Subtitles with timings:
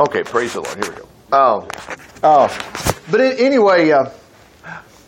[0.00, 0.82] Okay, praise the Lord.
[0.82, 1.08] Here we go.
[1.30, 1.68] Oh,
[2.22, 3.02] oh.
[3.10, 4.08] But anyway, uh,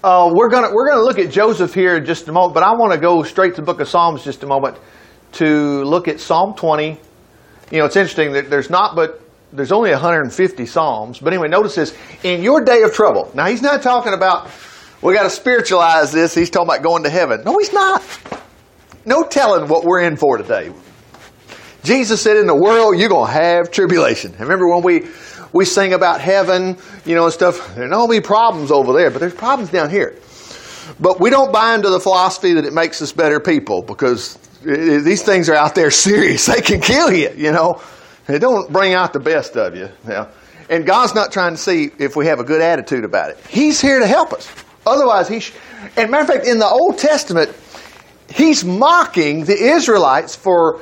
[0.04, 2.52] uh, we're gonna we're gonna look at Joseph here in just a moment.
[2.52, 4.76] But I want to go straight to the Book of Psalms just a moment
[5.32, 7.00] to look at Psalm 20.
[7.70, 11.18] You know, it's interesting that there's not but there's only 150 Psalms.
[11.20, 13.30] But anyway, notice this: in your day of trouble.
[13.34, 14.50] Now, he's not talking about
[15.00, 16.34] we got to spiritualize this.
[16.34, 17.44] He's talking about going to heaven.
[17.46, 18.02] No, he's not.
[19.06, 20.70] No telling what we're in for today.
[21.84, 25.06] Jesus said, "In the world, you're gonna have tribulation." Remember when we
[25.52, 27.74] we sing about heaven, you know, and stuff.
[27.74, 30.16] There don't be problems over there, but there's problems down here.
[30.98, 35.22] But we don't buy into the philosophy that it makes us better people because these
[35.22, 36.46] things are out there serious.
[36.46, 37.80] They can kill you, you know.
[38.26, 39.88] They don't bring out the best of you.
[40.06, 40.26] you.
[40.70, 43.38] And God's not trying to see if we have a good attitude about it.
[43.48, 44.48] He's here to help us.
[44.86, 45.40] Otherwise, He.
[45.40, 45.52] Sh-
[45.96, 47.54] and matter of fact, in the Old Testament,
[48.28, 50.80] He's mocking the Israelites for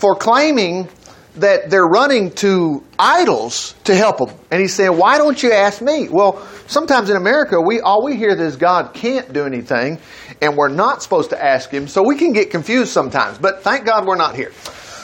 [0.00, 0.88] for claiming
[1.36, 4.30] that they're running to idols to help them.
[4.50, 6.08] And he's saying, Why don't you ask me?
[6.08, 9.98] Well, sometimes in America, we all we hear is God can't do anything,
[10.40, 13.38] and we're not supposed to ask him, so we can get confused sometimes.
[13.38, 14.52] But thank God we're not here.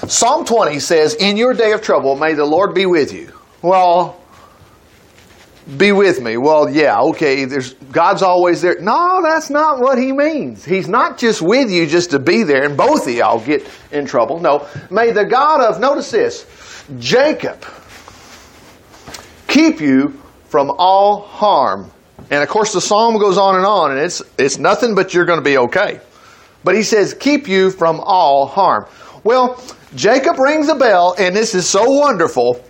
[0.09, 3.33] Psalm 20 says, In your day of trouble, may the Lord be with you.
[3.63, 4.21] Well,
[5.77, 6.37] be with me.
[6.37, 8.79] Well, yeah, okay, there's God's always there.
[8.81, 10.65] No, that's not what he means.
[10.65, 14.07] He's not just with you just to be there and both of y'all get in
[14.07, 14.39] trouble.
[14.39, 14.69] No.
[14.91, 16.47] May the God of notice this,
[16.99, 17.65] Jacob
[19.49, 21.91] keep you from all harm.
[22.31, 25.25] And of course the psalm goes on and on and it's it's nothing but you're
[25.25, 26.01] going to be okay.
[26.63, 28.87] But he says keep you from all harm.
[29.25, 29.61] Well,
[29.97, 32.65] Jacob rings a bell and this is so wonderful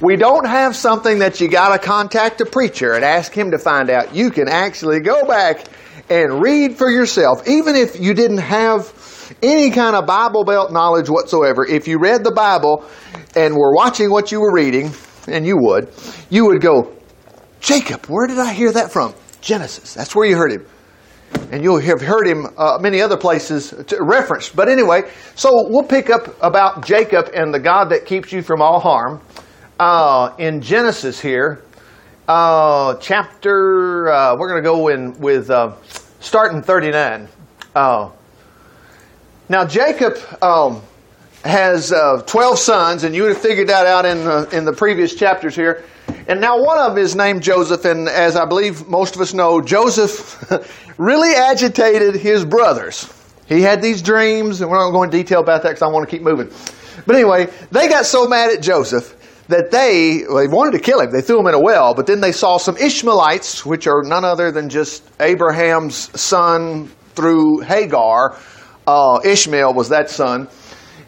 [0.00, 3.58] we don't have something that you got to contact a preacher and ask him to
[3.58, 4.14] find out.
[4.14, 5.64] You can actually go back
[6.08, 11.08] and read for yourself, even if you didn't have any kind of Bible Belt knowledge
[11.08, 11.66] whatsoever.
[11.66, 12.84] If you read the Bible
[13.36, 14.90] and were watching what you were reading,
[15.28, 15.92] and you would,
[16.30, 16.92] you would go,
[17.60, 19.14] Jacob, where did I hear that from?
[19.42, 19.94] Genesis.
[19.94, 20.66] That's where you heard him.
[21.52, 24.56] And you'll have heard him uh, many other places referenced.
[24.56, 25.02] But anyway,
[25.36, 29.20] so we'll pick up about Jacob and the God that keeps you from all harm
[29.80, 31.64] uh, in Genesis here,
[32.28, 35.72] uh, chapter, uh, we're going to go in with, uh,
[36.20, 37.26] starting 39.
[37.74, 38.10] Uh,
[39.48, 40.82] now, Jacob um,
[41.44, 44.72] has uh, 12 sons, and you would have figured that out in the, in the
[44.74, 45.82] previous chapters here.
[46.28, 49.32] And now one of them is named Joseph, and as I believe most of us
[49.32, 53.10] know, Joseph really agitated his brothers.
[53.48, 56.06] He had these dreams, and we're not going to detail about that because I want
[56.08, 56.50] to keep moving.
[57.06, 59.16] But anyway, they got so mad at Joseph
[59.50, 61.10] that they, they wanted to kill him.
[61.10, 64.24] They threw him in a well, but then they saw some Ishmaelites, which are none
[64.24, 68.36] other than just Abraham's son through Hagar.
[68.86, 70.48] Uh, Ishmael was that son.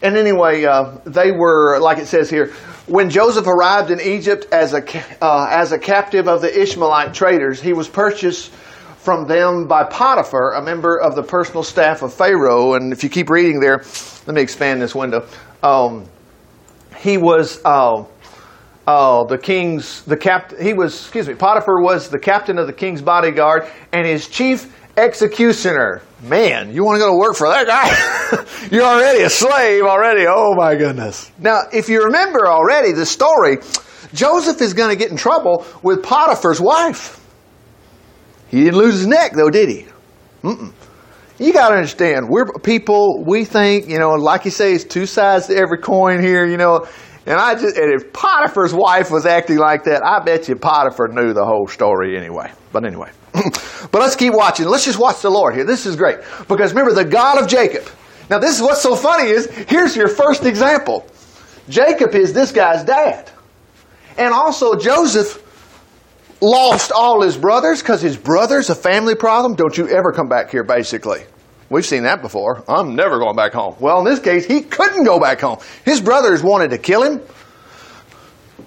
[0.01, 2.47] And anyway, uh, they were, like it says here,
[2.87, 4.83] when Joseph arrived in Egypt as a,
[5.23, 8.51] uh, as a captive of the Ishmaelite traders, he was purchased
[8.97, 12.73] from them by Potiphar, a member of the personal staff of Pharaoh.
[12.73, 13.83] And if you keep reading there,
[14.27, 15.27] let me expand this window.
[15.61, 16.05] Um,
[16.97, 18.03] he was uh,
[18.85, 22.73] uh, the king's the cap he was excuse me Potiphar was the captain of the
[22.73, 26.01] king's bodyguard and his chief executioner.
[26.21, 28.67] Man, you want to go to work for that guy?
[28.71, 30.25] You're already a slave already.
[30.27, 31.31] Oh my goodness.
[31.39, 33.57] Now, if you remember already the story,
[34.13, 37.19] Joseph is going to get in trouble with Potiphar's wife.
[38.49, 39.87] He didn't lose his neck though, did he?
[40.43, 40.71] Mm-mm.
[41.39, 45.07] You got to understand, we're people, we think, you know, like you say, it's two
[45.07, 46.87] sides to every coin here, you know.
[47.25, 51.07] And I just, and if Potiphar's wife was acting like that, I bet you Potiphar
[51.07, 52.51] knew the whole story anyway.
[52.73, 54.67] But anyway, but let's keep watching.
[54.67, 55.63] Let's just watch the Lord here.
[55.63, 56.17] This is great
[56.47, 57.87] because remember the God of Jacob.
[58.29, 61.05] Now this is what's so funny is here's your first example.
[61.69, 63.31] Jacob is this guy's dad,
[64.17, 65.39] and also Joseph
[66.41, 69.55] lost all his brothers because his brother's a family problem.
[69.55, 71.23] Don't you ever come back here, basically.
[71.73, 72.63] We've seen that before.
[72.67, 73.75] I'm never going back home.
[73.79, 75.57] Well, in this case, he couldn't go back home.
[75.83, 77.19] His brothers wanted to kill him,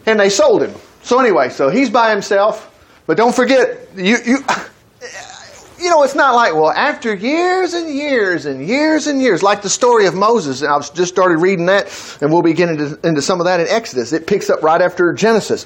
[0.07, 0.75] and they sold him.
[1.05, 2.73] So anyway, so he's by himself.
[3.07, 4.39] But don't forget, you you
[5.79, 9.63] you know, it's not like well, after years and years and years and years, like
[9.63, 10.63] the story of Moses.
[10.63, 13.61] And I've just started reading that, and we'll be getting into, into some of that
[13.61, 14.13] in Exodus.
[14.13, 15.65] It picks up right after Genesis.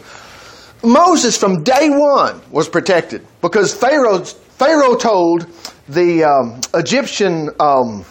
[0.85, 4.25] Moses, from day one, was protected because Pharaoh
[4.61, 5.47] Pharaoh told
[5.91, 8.05] the um, Egyptian, um,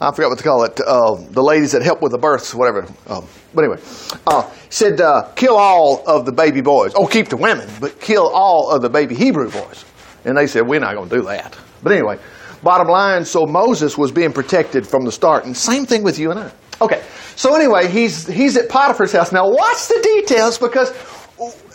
[0.00, 2.86] I forgot what to call it, uh, the ladies that help with the births, whatever.
[3.06, 3.80] Um, but anyway,
[4.26, 6.92] uh, said, uh, kill all of the baby boys.
[6.94, 9.84] Oh, keep the women, but kill all of the baby Hebrew boys.
[10.24, 11.56] And they said, we're not going to do that.
[11.82, 12.18] But anyway,
[12.62, 15.46] bottom line, so Moses was being protected from the start.
[15.46, 16.52] And same thing with you and I.
[16.80, 17.02] Okay,
[17.36, 19.30] so anyway, he's he's at Potiphar's house.
[19.30, 20.90] Now watch the details because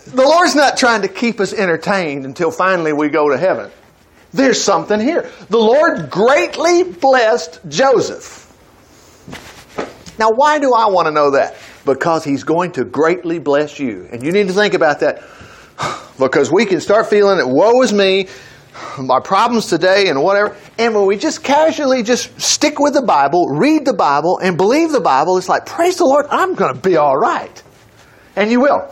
[0.07, 3.71] the Lord's not trying to keep us entertained until finally we go to heaven.
[4.37, 5.31] There's something here.
[5.49, 8.45] The Lord greatly blessed Joseph.
[10.19, 11.55] Now, why do I want to know that?
[11.85, 14.07] Because He's going to greatly bless you.
[14.11, 15.23] And you need to think about that
[16.19, 18.27] because we can start feeling that woe is me,
[18.99, 20.55] my problems today and whatever.
[20.77, 24.91] And when we just casually just stick with the Bible, read the Bible, and believe
[24.91, 27.63] the Bible, it's like, praise the Lord, I'm going to be all right.
[28.35, 28.87] And you will.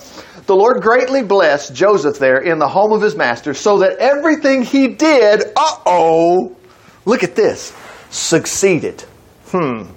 [0.45, 4.61] The Lord greatly blessed Joseph there in the home of his master so that everything
[4.61, 6.55] he did, uh oh,
[7.05, 7.75] look at this,
[8.11, 9.01] succeeded.
[9.47, 9.89] Hmm.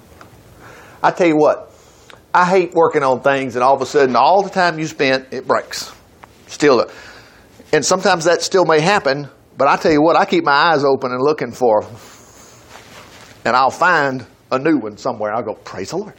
[1.02, 1.70] I tell you what,
[2.32, 5.32] I hate working on things and all of a sudden all the time you spent,
[5.32, 5.92] it breaks.
[6.46, 6.90] Still,
[7.72, 9.28] and sometimes that still may happen,
[9.58, 11.84] but I tell you what, I keep my eyes open and looking for,
[13.44, 15.34] and I'll find a new one somewhere.
[15.34, 16.14] I'll go, praise the Lord.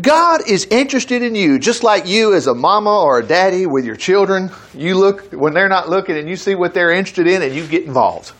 [0.00, 3.84] God is interested in you, just like you as a mama or a daddy with
[3.84, 4.50] your children.
[4.72, 7.66] You look when they're not looking and you see what they're interested in and you
[7.66, 8.32] get involved.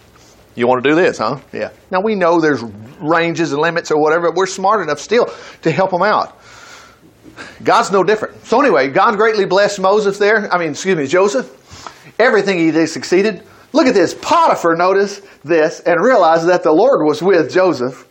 [0.55, 1.41] You want to do this, huh?
[1.53, 1.71] Yeah.
[1.91, 2.63] Now we know there's
[3.01, 6.41] ranges and limits or whatever, but we're smart enough still to help them out.
[7.63, 8.45] God's no different.
[8.47, 10.53] So anyway, God greatly blessed Moses there.
[10.53, 11.57] I mean, excuse me, Joseph.
[12.19, 13.43] Everything he did succeeded.
[13.73, 14.15] Look at this.
[14.15, 18.07] Potiphar noticed this and realized that the Lord was with Joseph.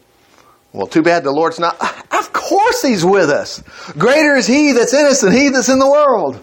[0.72, 1.78] Well, too bad the Lord's not.
[2.12, 3.64] Of course He's with us.
[3.98, 6.40] Greater is He that's in us than He that's in the world.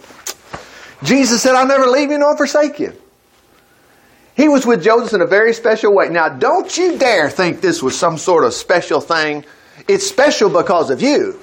[1.02, 2.92] Jesus said, I'll never leave you nor forsake you.
[4.36, 6.08] He was with Joseph in a very special way.
[6.08, 9.44] Now, don't you dare think this was some sort of special thing.
[9.88, 11.40] It's special because of you.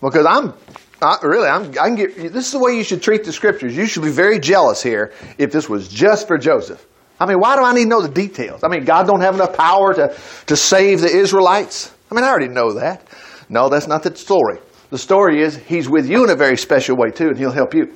[0.00, 0.52] Because I'm,
[1.00, 3.74] I, really, I'm, I can get, this is the way you should treat the scriptures.
[3.74, 6.86] You should be very jealous here if this was just for Joseph.
[7.18, 8.62] I mean, why do I need to know the details?
[8.62, 10.16] I mean, God don't have enough power to,
[10.46, 11.92] to save the Israelites?
[12.10, 13.07] I mean, I already know that.
[13.48, 14.58] No, that's not the story.
[14.90, 17.74] The story is he's with you in a very special way too, and he'll help
[17.74, 17.94] you.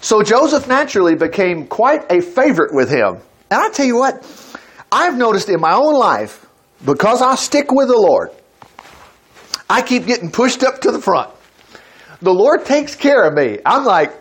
[0.00, 3.18] So Joseph naturally became quite a favorite with him.
[3.50, 4.24] And I tell you what,
[4.90, 6.46] I've noticed in my own life,
[6.84, 8.30] because I stick with the Lord,
[9.70, 11.30] I keep getting pushed up to the front.
[12.20, 13.58] The Lord takes care of me.
[13.64, 14.12] I'm like,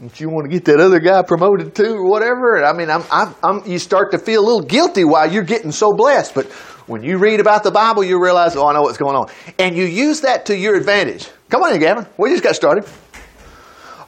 [0.00, 2.56] don't you want to get that other guy promoted too, or whatever?
[2.56, 5.42] And I mean, I'm, I'm, I'm, you start to feel a little guilty while you're
[5.44, 6.34] getting so blessed.
[6.34, 6.46] But
[6.90, 9.30] when you read about the Bible, you realize, oh, I know what's going on.
[9.60, 11.30] And you use that to your advantage.
[11.48, 12.04] Come on in, Gavin.
[12.18, 12.84] We just got started.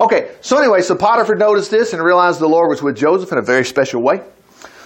[0.00, 3.38] Okay, so anyway, so Potiphar noticed this and realized the Lord was with Joseph in
[3.38, 4.20] a very special way.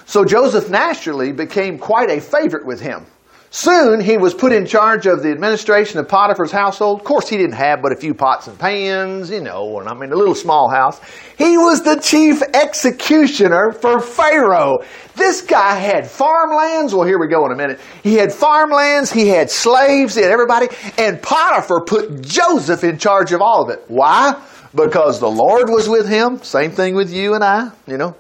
[0.05, 3.07] So Joseph naturally became quite a favorite with him.
[3.51, 7.01] Soon he was put in charge of the administration of Potiphar's household.
[7.01, 9.95] Of course, he didn't have but a few pots and pans, you know, and I
[9.95, 11.01] mean a little small house.
[11.39, 14.79] He was the chief executioner for Pharaoh.
[15.15, 16.95] This guy had farmlands.
[16.95, 17.81] Well, here we go in a minute.
[18.03, 20.69] He had farmlands, he had slaves, he had everybody,
[20.99, 23.85] and Potiphar put Joseph in charge of all of it.
[23.89, 24.35] Why?
[24.75, 26.43] Because the Lord was with him.
[26.43, 28.15] Same thing with you and I, you know.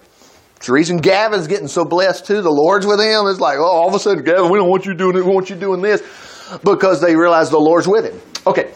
[0.56, 2.42] It's the reason Gavin's getting so blessed too.
[2.42, 3.26] The Lord's with him.
[3.26, 5.24] It's like, oh, all of a sudden, Gavin, we don't want you doing it.
[5.24, 6.02] We want you doing this
[6.64, 8.20] because they realize the Lord's with him.
[8.46, 8.72] Okay.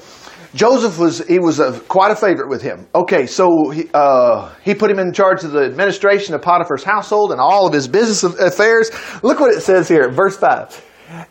[0.52, 2.88] Joseph was he was a, quite a favorite with him.
[2.92, 7.30] Okay, so he, uh, he put him in charge of the administration of Potiphar's household
[7.30, 8.90] and all of his business affairs.
[9.22, 10.84] Look what it says here, verse five.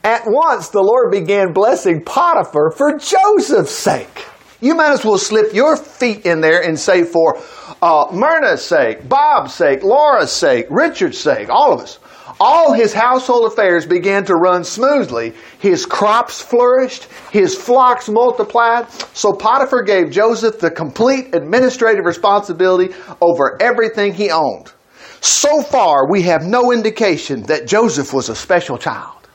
[0.05, 4.25] At once the Lord began blessing Potiphar for Joseph's sake.
[4.61, 7.37] You might as well slip your feet in there and say, for
[7.81, 11.99] uh, Myrna's sake, Bob's sake, Laura's sake, Richard's sake, all of us.
[12.41, 15.33] All his household affairs began to run smoothly.
[15.59, 18.89] His crops flourished, his flocks multiplied.
[19.13, 24.71] So Potiphar gave Joseph the complete administrative responsibility over everything he owned.
[25.19, 29.27] So far, we have no indication that Joseph was a special child.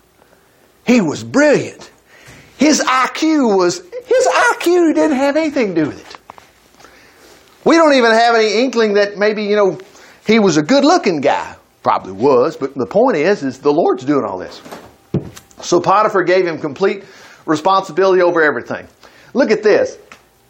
[0.87, 1.91] He was brilliant.
[2.57, 6.14] His IQ was, his IQ didn't have anything to do with it.
[7.65, 9.79] We don't even have any inkling that maybe, you know,
[10.27, 11.57] he was a good looking guy.
[11.83, 14.63] Probably was, but the point is, is the Lord's doing all this.
[15.61, 17.05] So Potiphar gave him complete
[17.47, 18.87] responsibility over everything.
[19.35, 19.99] Look at this.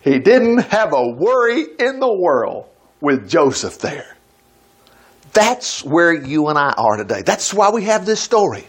[0.01, 2.67] He didn't have a worry in the world
[3.01, 4.17] with Joseph there.
[5.33, 7.23] That's where you and I are today.
[7.23, 8.69] That's why we have this story.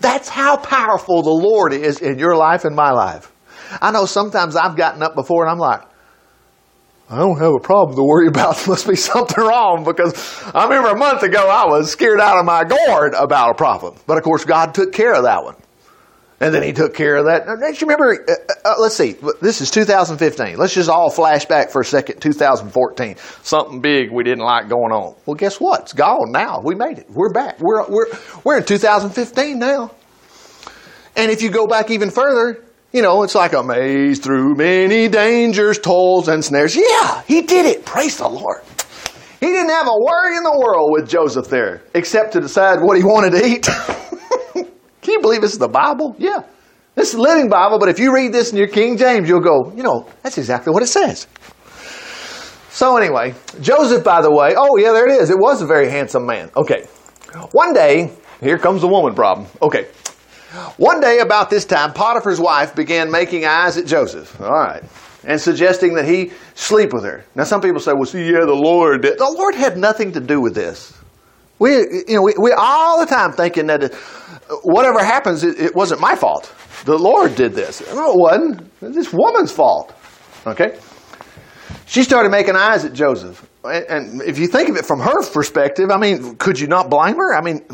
[0.00, 3.30] That's how powerful the Lord is in your life and my life.
[3.82, 5.82] I know sometimes I've gotten up before and I'm like,
[7.10, 8.56] I don't have a problem to worry about.
[8.56, 12.38] There must be something wrong because I remember a month ago I was scared out
[12.38, 13.96] of my gourd about a problem.
[14.06, 15.56] But of course, God took care of that one.
[16.40, 17.46] And then He took care of that.
[17.46, 18.24] Don't you remember?
[18.28, 18.34] Uh,
[18.64, 19.16] uh, let's see.
[19.40, 20.56] This is 2015.
[20.56, 22.20] Let's just all flash back for a second.
[22.20, 23.16] 2014.
[23.42, 25.16] Something big we didn't like going on.
[25.26, 25.80] Well, guess what?
[25.80, 26.60] It's gone now.
[26.62, 27.10] We made it.
[27.10, 27.58] We're back.
[27.58, 28.06] We're, we're,
[28.44, 29.90] we're in 2015 now.
[31.16, 35.08] And if you go back even further, You know, it's like a maze through many
[35.08, 36.74] dangers, toils, and snares.
[36.74, 37.84] Yeah, he did it.
[37.84, 38.62] Praise the Lord.
[39.40, 42.96] He didn't have a worry in the world with Joseph there, except to decide what
[42.96, 43.62] he wanted to eat.
[45.02, 46.16] Can you believe this is the Bible?
[46.18, 46.40] Yeah.
[46.94, 49.40] This is the Living Bible, but if you read this in your King James, you'll
[49.40, 51.26] go, you know, that's exactly what it says.
[52.70, 55.28] So anyway, Joseph, by the way, oh yeah, there it is.
[55.28, 56.50] It was a very handsome man.
[56.56, 56.86] Okay.
[57.52, 59.46] One day, here comes the woman problem.
[59.60, 59.88] Okay.
[60.76, 64.40] One day about this time, Potiphar's wife began making eyes at Joseph.
[64.40, 64.82] All right.
[65.24, 67.24] And suggesting that he sleep with her.
[67.34, 69.18] Now some people say, well, see, yeah, the Lord did.
[69.18, 70.96] The Lord had nothing to do with this.
[71.58, 73.94] We, you know, we, we all the time thinking that it,
[74.62, 76.54] whatever happens, it, it wasn't my fault.
[76.84, 77.82] The Lord did this.
[77.92, 78.72] No, it wasn't.
[78.80, 79.92] It's this woman's fault.
[80.46, 80.78] Okay?
[81.86, 83.44] She started making eyes at Joseph.
[83.64, 87.16] And if you think of it from her perspective, I mean, could you not blame
[87.16, 87.34] her?
[87.34, 87.66] I mean,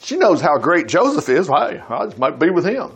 [0.00, 1.48] she knows how great Joseph is.
[1.48, 2.92] Hey, I might be with him.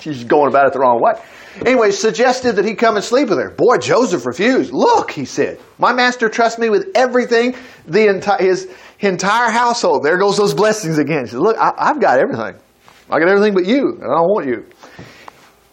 [0.00, 1.12] She's going about it the wrong way.
[1.60, 3.50] Anyway, suggested that he come and sleep with her.
[3.50, 4.72] Boy, Joseph refused.
[4.72, 7.54] Look, he said, my master trusts me with everything,
[7.86, 8.68] the entire his
[9.00, 10.02] entire household.
[10.02, 11.26] There goes those blessings again.
[11.26, 12.60] Said, Look, I, have got everything.
[13.10, 14.66] I got everything but you, and I don't want you.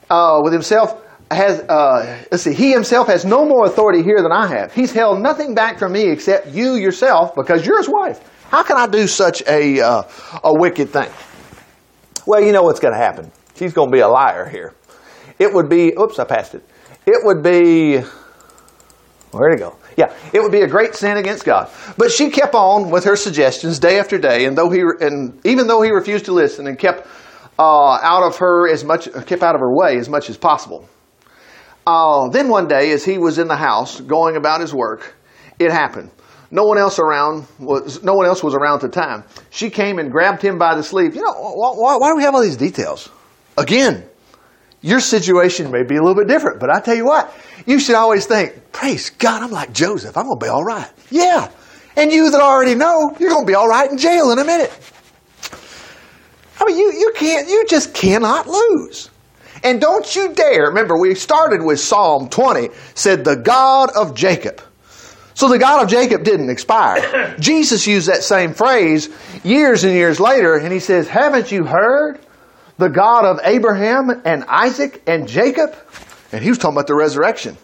[0.10, 4.34] Uh, with himself has uh, let's see, he himself has no more authority here than
[4.34, 4.74] I have.
[4.74, 8.20] He's held nothing back from me except you yourself, because you're his wife.
[8.52, 10.04] How can I do such a uh,
[10.44, 11.10] a wicked thing?
[12.28, 13.32] Well, you know what's going to happen.
[13.56, 14.74] She's going to be a liar here.
[15.40, 15.94] It would be.
[15.98, 16.68] Oops, I passed it.
[17.06, 18.00] It would be.
[19.32, 19.78] Where'd it go?
[19.96, 21.70] Yeah, it would be a great sin against God.
[21.98, 25.68] But she kept on with her suggestions day after day, and though he and even
[25.68, 27.08] though he refused to listen and kept
[27.58, 30.90] uh, out of her as much, kept out of her way as much as possible.
[31.88, 35.16] Uh, then one day, as he was in the house going about his work,
[35.58, 36.12] it happened.
[36.52, 39.24] No one else around was no one else was around at the time.
[39.50, 41.16] She came and grabbed him by the sleeve.
[41.16, 43.10] You know why, why do we have all these details?
[43.58, 44.04] Again,
[44.82, 47.34] your situation may be a little bit different, but I tell you what,
[47.66, 50.18] you should always think, praise God, I'm like Joseph.
[50.18, 50.90] I'm to be all right.
[51.10, 51.50] Yeah.
[51.96, 54.72] And you that already know, you're to be all right in jail in a minute.
[56.60, 59.10] I mean, you, you can't, you just cannot lose.
[59.64, 64.62] And don't you dare, remember, we started with Psalm 20, said, the God of Jacob.
[65.42, 67.36] So the God of Jacob didn't expire.
[67.40, 69.10] Jesus used that same phrase
[69.44, 72.20] years and years later, and he says, Haven't you heard
[72.78, 75.76] the God of Abraham and Isaac and Jacob?
[76.32, 77.58] And he was talking about the resurrection.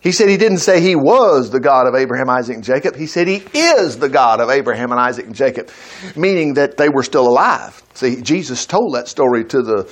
[0.00, 2.96] He said he didn't say he was the God of Abraham, Isaac, and Jacob.
[2.96, 5.68] He said he is the God of Abraham and Isaac and Jacob,
[6.16, 7.82] meaning that they were still alive.
[7.92, 9.84] See, Jesus told that story to the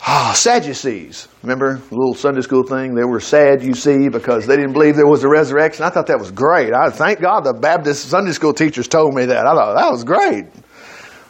[0.00, 1.28] Ah, Sadducees.
[1.42, 2.94] Remember the little Sunday school thing?
[2.94, 5.84] They were sad, you see, because they didn't believe there was a resurrection.
[5.84, 6.72] I thought that was great.
[6.72, 9.46] I thank God the Baptist Sunday school teachers told me that.
[9.46, 10.46] I thought that was great.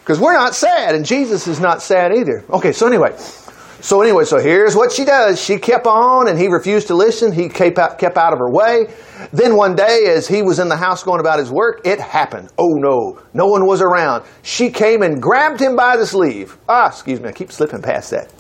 [0.01, 2.45] Because we're not sad, and Jesus is not sad either.
[2.51, 3.15] Okay, so anyway.
[3.81, 5.41] So anyway, so here's what she does.
[5.41, 7.31] She kept on, and he refused to listen.
[7.31, 8.89] He kept out, kept out of her way.
[9.33, 12.51] Then one day, as he was in the house going about his work, it happened.
[12.59, 14.25] Oh no, no one was around.
[14.43, 16.57] She came and grabbed him by the sleeve.
[16.69, 18.33] Ah, excuse me, I keep slipping past that.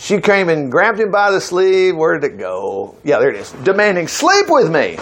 [0.00, 1.94] She came and grabbed him by the sleeve.
[1.94, 2.96] Where did it go?
[3.04, 3.52] Yeah, there it is.
[3.64, 4.96] Demanding, sleep with me.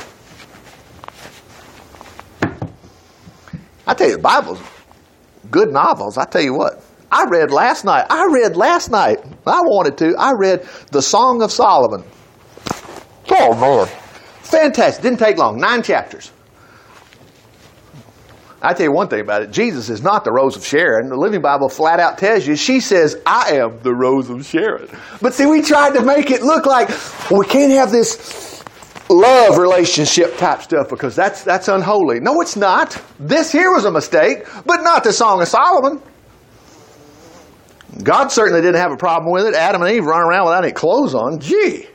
[3.86, 4.60] I tell you, the Bible's
[5.52, 6.18] good novels.
[6.18, 6.82] I tell you what.
[7.12, 8.06] I read last night.
[8.10, 9.20] I read last night.
[9.46, 10.16] I wanted to.
[10.18, 12.02] I read The Song of Solomon.
[13.30, 13.86] Oh, man.
[14.42, 15.02] Fantastic.
[15.04, 15.60] Didn't take long.
[15.60, 16.32] Nine chapters.
[18.60, 19.52] I tell you one thing about it.
[19.52, 21.08] Jesus is not the Rose of Sharon.
[21.08, 24.88] The Living Bible flat out tells you, she says, I am the Rose of Sharon.
[25.22, 26.88] But see, we tried to make it look like
[27.30, 28.64] we can't have this
[29.08, 32.18] love relationship type stuff because that's, that's unholy.
[32.18, 33.00] No, it's not.
[33.20, 36.02] This here was a mistake, but not the Song of Solomon.
[38.02, 39.54] God certainly didn't have a problem with it.
[39.54, 41.38] Adam and Eve run around without any clothes on.
[41.38, 41.86] Gee.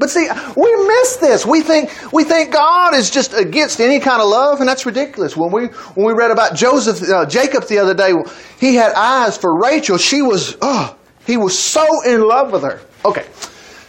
[0.00, 0.26] But see,
[0.56, 1.44] we miss this.
[1.44, 5.36] We think we think God is just against any kind of love, and that's ridiculous.
[5.36, 8.14] When we when we read about Joseph, uh, Jacob the other day,
[8.58, 9.98] he had eyes for Rachel.
[9.98, 12.80] She was, oh, he was so in love with her.
[13.04, 13.26] Okay.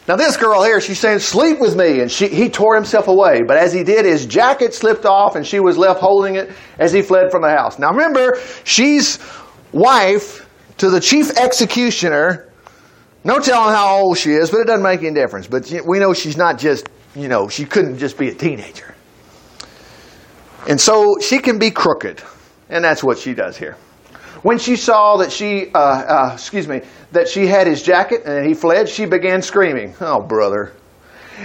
[0.05, 3.43] Now this girl here, she's saying, "Sleep with me," and she, he tore himself away.
[3.47, 6.91] But as he did, his jacket slipped off, and she was left holding it as
[6.91, 7.79] he fled from the house.
[7.79, 9.17] Now remember, she's
[9.71, 10.45] wife
[10.79, 12.50] to the chief executioner
[13.23, 15.47] no telling how old she is, but it doesn't make any difference.
[15.47, 18.95] But we know she's not just, you know, she couldn't just be a teenager.
[20.67, 22.21] And so she can be crooked.
[22.69, 23.77] And that's what she does here.
[24.43, 28.47] When she saw that she, uh, uh, excuse me, that she had his jacket and
[28.47, 30.73] he fled, she began screaming, Oh, brother.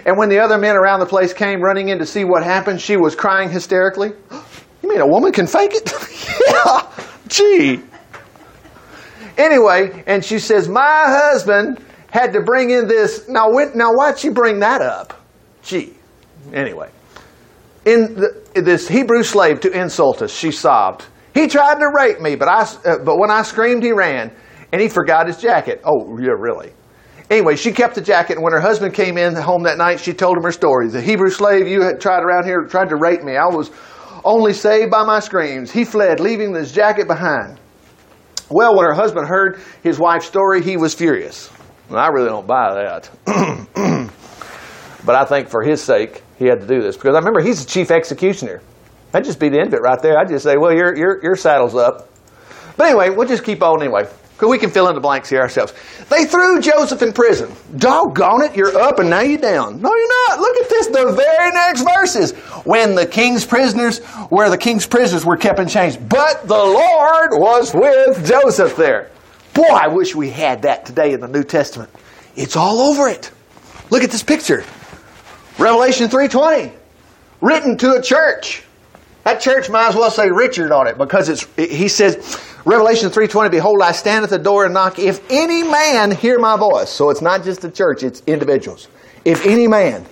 [0.05, 2.81] And when the other men around the place came running in to see what happened,
[2.81, 4.13] she was crying hysterically.
[4.83, 5.93] You mean a woman can fake it?
[6.49, 6.89] yeah,
[7.27, 7.83] gee.
[9.37, 11.79] Anyway, and she says, My husband
[12.11, 13.29] had to bring in this.
[13.29, 15.21] Now, when, now why'd she bring that up?
[15.63, 15.95] Gee.
[16.53, 16.91] Anyway,
[17.85, 21.07] in the, this Hebrew slave to insult us, she sobbed.
[21.35, 24.33] He tried to rape me, but I, uh, but when I screamed, he ran,
[24.73, 25.83] and he forgot his jacket.
[25.85, 26.73] Oh, yeah, really?
[27.29, 30.15] Anyway, she kept the jacket, and when her husband came in home that night, she
[30.15, 30.89] told him her story.
[30.89, 33.37] The Hebrew slave you had tried around here tried to rape me.
[33.37, 33.71] I was
[34.25, 35.73] only saved by my screams.
[35.73, 37.59] He fled, leaving his jacket behind.
[38.49, 41.51] Well, when her husband heard his wife's story, he was furious.
[41.89, 43.11] And I really don't buy that.
[45.05, 46.97] but I think for his sake, he had to do this.
[46.97, 48.63] Because I remember he's the chief executioner.
[49.13, 50.19] That'd just be the end of it right there.
[50.19, 52.09] I'd just say, well, your, your, your saddle's up.
[52.77, 54.09] But anyway, we'll just keep on anyway.
[54.37, 55.73] Because we can fill in the blanks here ourselves.
[56.11, 57.51] They threw Joseph in prison.
[57.79, 59.81] Doggone it, you're up and now you're down.
[59.81, 60.41] No, you're not.
[60.41, 62.33] Look at this, the very next verses.
[62.67, 65.97] When the king's prisoners, where the king's prisoners were kept in chains.
[65.97, 69.11] But the Lord was with Joseph there.
[69.55, 71.89] Boy, I wish we had that today in the New Testament.
[72.37, 73.31] It's all over it.
[73.89, 74.65] Look at this picture.
[75.59, 76.73] Revelation 3.20.
[77.41, 78.65] Written to a church.
[79.25, 83.53] That church might as well say Richard on it because it's, he says, Revelation 3.20,
[83.53, 84.99] Behold, I stand at the door and knock.
[84.99, 88.89] If any man hear my voice, so it's not just the church, it's individuals.
[89.25, 90.05] If any man,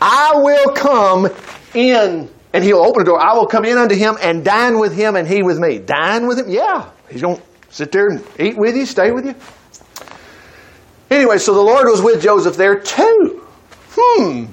[0.00, 1.28] I will come
[1.74, 3.20] in, and he'll open the door.
[3.20, 5.78] I will come in unto him and dine with him and he with me.
[5.78, 6.48] Dine with him?
[6.48, 6.88] Yeah.
[7.10, 9.34] He's going to sit there and eat with you, stay with you.
[11.10, 13.46] Anyway, so the Lord was with Joseph there too.
[13.90, 14.46] Hmm.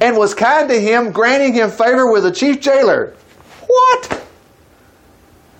[0.00, 3.14] And was kind to him, granting him favor with the chief jailer.
[3.66, 4.27] What?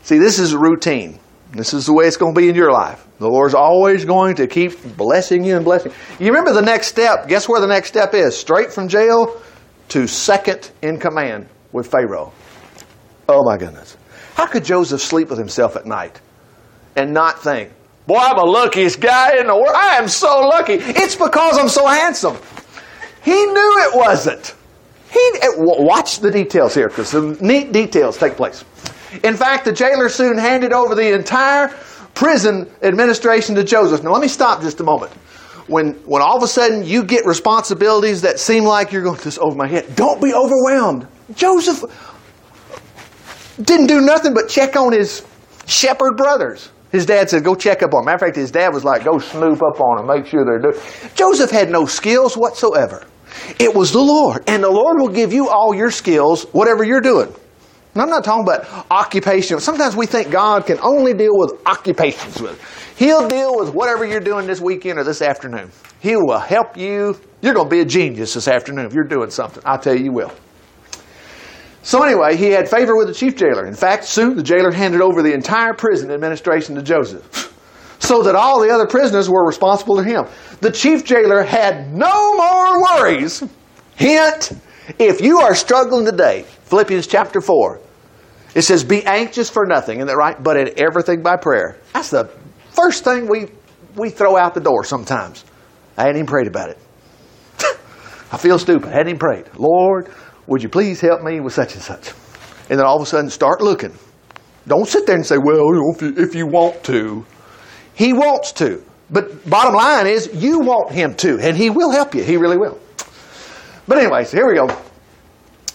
[0.08, 1.18] See, this is routine.
[1.52, 3.06] This is the way it's going to be in your life.
[3.18, 5.92] The Lord's always going to keep blessing you and blessing.
[6.18, 7.28] You remember the next step?
[7.28, 8.34] Guess where the next step is?
[8.34, 9.38] Straight from jail
[9.90, 12.32] to second in command with Pharaoh.
[13.28, 13.98] Oh my goodness.
[14.34, 16.18] How could Joseph sleep with himself at night
[16.96, 17.70] and not think,
[18.06, 19.76] Boy, I'm the luckiest guy in the world.
[19.76, 20.76] I am so lucky.
[20.80, 22.38] It's because I'm so handsome.
[23.22, 24.54] He knew it wasn't.
[25.10, 28.64] He eh, watch the details here because some neat details take place.
[29.23, 31.68] In fact, the jailer soon handed over the entire
[32.14, 34.03] prison administration to Joseph.
[34.03, 35.12] Now, let me stop just a moment.
[35.66, 39.38] When, when all of a sudden you get responsibilities that seem like you're going this
[39.38, 41.07] over my head, don't be overwhelmed.
[41.35, 41.85] Joseph
[43.62, 45.25] didn't do nothing but check on his
[45.66, 46.71] shepherd brothers.
[46.90, 48.07] His dad said, go check up on them.
[48.07, 50.59] Matter of fact, his dad was like, go snoop up on them, make sure they're
[50.59, 50.83] doing.
[51.14, 53.05] Joseph had no skills whatsoever.
[53.59, 54.42] It was the Lord.
[54.47, 57.35] And the Lord will give you all your skills, whatever you're doing.
[57.94, 59.59] And I'm not talking about occupation.
[59.61, 62.61] Sometimes we think God can only deal with occupations with.
[62.96, 65.70] He'll deal with whatever you're doing this weekend or this afternoon.
[66.01, 67.18] He will help you.
[67.40, 69.62] You're going to be a genius this afternoon if you're doing something.
[69.64, 70.33] I'll tell you, you will.
[71.83, 73.66] So anyway, he had favor with the chief jailer.
[73.66, 77.55] In fact, soon the jailer handed over the entire prison administration to Joseph.
[78.01, 80.27] So that all the other prisoners were responsible to him.
[80.61, 83.42] The chief jailer had no more worries.
[83.96, 84.53] Hint,
[84.98, 87.81] if you are struggling today, Philippians chapter 4,
[88.54, 90.40] it says, Be anxious for nothing, isn't that right?
[90.42, 91.78] But in everything by prayer.
[91.94, 92.31] That's the
[92.70, 93.46] first thing we,
[93.96, 95.44] we throw out the door sometimes.
[95.96, 96.78] I hadn't even prayed about it.
[98.33, 98.88] I feel stupid.
[98.88, 99.46] I hadn't even prayed.
[99.57, 100.12] Lord,
[100.46, 102.12] would you please help me with such and such?
[102.68, 103.94] And then all of a sudden start looking.
[104.66, 107.24] Don't sit there and say, Well, if you, if you want to.
[107.94, 108.85] He wants to.
[109.11, 112.22] But bottom line is, you want him to, and he will help you.
[112.22, 112.78] He really will.
[113.87, 114.68] But, anyways, here we go.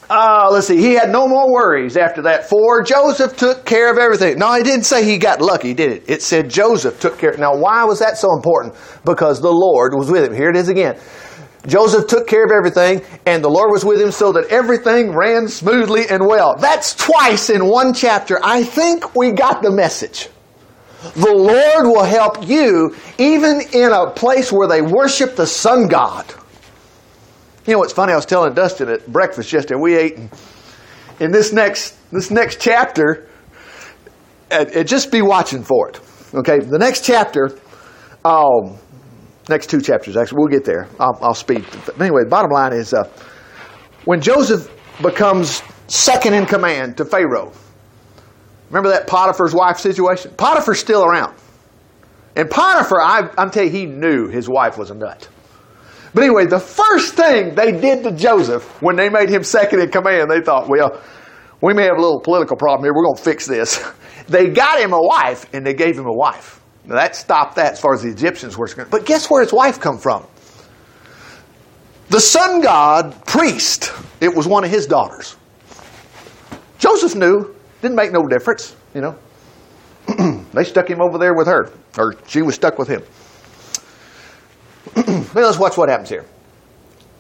[0.09, 3.97] Uh, let's see, he had no more worries after that, for Joseph took care of
[3.97, 4.37] everything.
[4.37, 6.03] No, it didn't say he got lucky, did it?
[6.07, 7.35] It said Joseph took care.
[7.37, 8.75] Now, why was that so important?
[9.05, 10.33] Because the Lord was with him.
[10.33, 10.99] Here it is again.
[11.65, 15.47] Joseph took care of everything, and the Lord was with him so that everything ran
[15.47, 16.55] smoothly and well.
[16.57, 18.39] That's twice in one chapter.
[18.43, 20.27] I think we got the message.
[21.15, 26.25] The Lord will help you even in a place where they worship the sun god.
[27.65, 28.11] You know what's funny?
[28.11, 29.79] I was telling Dustin at breakfast yesterday.
[29.79, 30.29] We ate and
[31.21, 33.29] in this next this next chapter.
[34.51, 35.99] And, and just be watching for it.
[36.33, 37.57] Okay, the next chapter.
[38.25, 38.77] Um,
[39.47, 40.39] next two chapters actually.
[40.39, 40.87] We'll get there.
[40.99, 41.65] I'll, I'll speed.
[41.85, 43.09] But anyway, the bottom line is uh,
[44.03, 44.69] when Joseph
[45.01, 47.53] becomes second in command to Pharaoh.
[48.69, 50.33] Remember that Potiphar's wife situation?
[50.35, 51.33] Potiphar's still around.
[52.35, 55.29] And Potiphar, I, I'm telling you, he knew his wife was a nut.
[56.13, 59.89] But anyway, the first thing they did to Joseph when they made him second in
[59.89, 61.01] command, they thought, well,
[61.61, 62.93] we may have a little political problem here.
[62.93, 63.83] We're going to fix this.
[64.25, 66.61] They got him a wife and they gave him a wife.
[66.85, 68.89] Now that stopped that as far as the Egyptians were concerned.
[68.89, 70.25] But guess where his wife come from?
[72.09, 73.91] The sun god priest.
[74.21, 75.35] It was one of his daughters.
[76.79, 77.53] Joseph knew.
[77.81, 79.17] Didn't make no difference, you know.
[80.53, 83.03] they stuck him over there with her, or she was stuck with him.
[85.33, 86.25] Well, let's watch what happens here.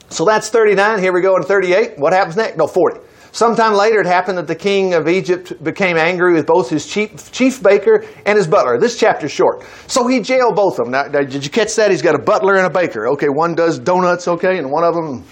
[0.09, 0.99] So that's 39.
[0.99, 1.97] Here we go in 38.
[1.97, 2.57] What happens next?
[2.57, 2.99] No, 40.
[3.31, 7.31] Sometime later, it happened that the king of Egypt became angry with both his chief,
[7.31, 8.77] chief baker and his butler.
[8.77, 9.65] This chapter's short.
[9.87, 10.91] So he jailed both of them.
[10.91, 11.89] Now, now, did you catch that?
[11.89, 13.07] He's got a butler and a baker.
[13.13, 15.23] Okay, one does donuts, okay, and one of them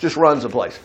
[0.00, 0.80] just runs the place.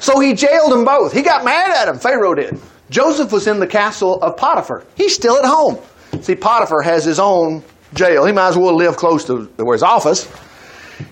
[0.00, 1.14] So he jailed them both.
[1.14, 2.60] He got mad at him, Pharaoh did.
[2.90, 4.84] Joseph was in the castle of Potiphar.
[4.94, 5.78] He's still at home.
[6.20, 8.26] See, Potiphar has his own jail.
[8.26, 10.30] He might as well live close to where his office.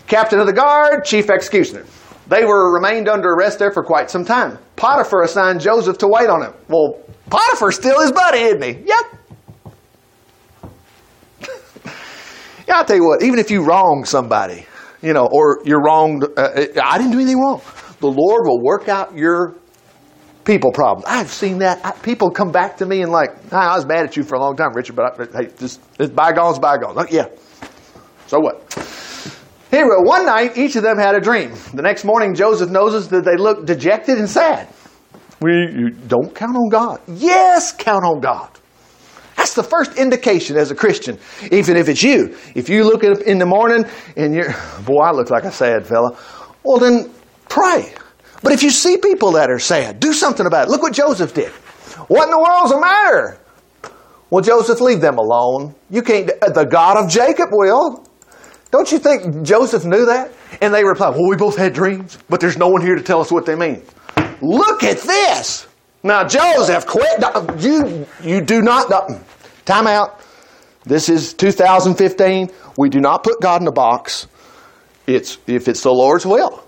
[0.07, 1.85] Captain of the guard, chief executioner.
[2.29, 4.59] They were remained under arrest there for quite some time.
[4.77, 6.53] Potiphar assigned Joseph to wait on him.
[6.69, 8.85] Well, Potiphar's still his buddy, isn't he?
[8.87, 9.17] Yep.
[12.69, 14.65] yeah, I'll tell you what, even if you wrong somebody,
[15.03, 17.63] you know, or you're wronged, uh, I didn't do anything wrong.
[18.01, 19.57] The Lord will work out your
[20.45, 21.05] people problems.
[21.09, 21.85] I've seen that.
[21.85, 24.41] I, people come back to me and like, I was mad at you for a
[24.41, 26.97] long time, Richard, but I, hey, just it's bygones, bygones.
[26.97, 27.27] Oh, yeah.
[28.27, 28.73] So what?
[29.71, 31.53] Here, one night, each of them had a dream.
[31.75, 34.69] The next morning, Joseph notices that they look dejected and sad.
[35.41, 37.01] We don't count on God.
[37.07, 38.51] Yes, count on God.
[39.37, 41.19] That's the first indication as a Christian,
[41.51, 42.37] even if it's you.
[42.55, 44.55] If you look up in the morning and you're,
[44.85, 46.19] boy, I look like a sad fella.
[46.63, 47.11] Well, then
[47.49, 47.95] pray.
[48.43, 50.71] But if you see people that are sad, do something about it.
[50.71, 51.51] Look what Joseph did.
[52.09, 53.39] What in the world's the matter?
[54.31, 55.75] Well, Joseph, leave them alone.
[55.89, 58.05] You can't, the God of Jacob will.
[58.71, 60.31] Don't you think Joseph knew that?
[60.61, 63.21] And they replied, Well, we both had dreams, but there's no one here to tell
[63.21, 63.83] us what they mean.
[64.41, 65.67] Look at this.
[66.03, 67.23] Now, Joseph, quit.
[67.59, 68.91] You, you do not.
[69.67, 70.21] Time out.
[70.85, 72.51] This is 2015.
[72.79, 74.29] We do not put God in a box.
[75.07, 76.65] It's if it's the Lord's will.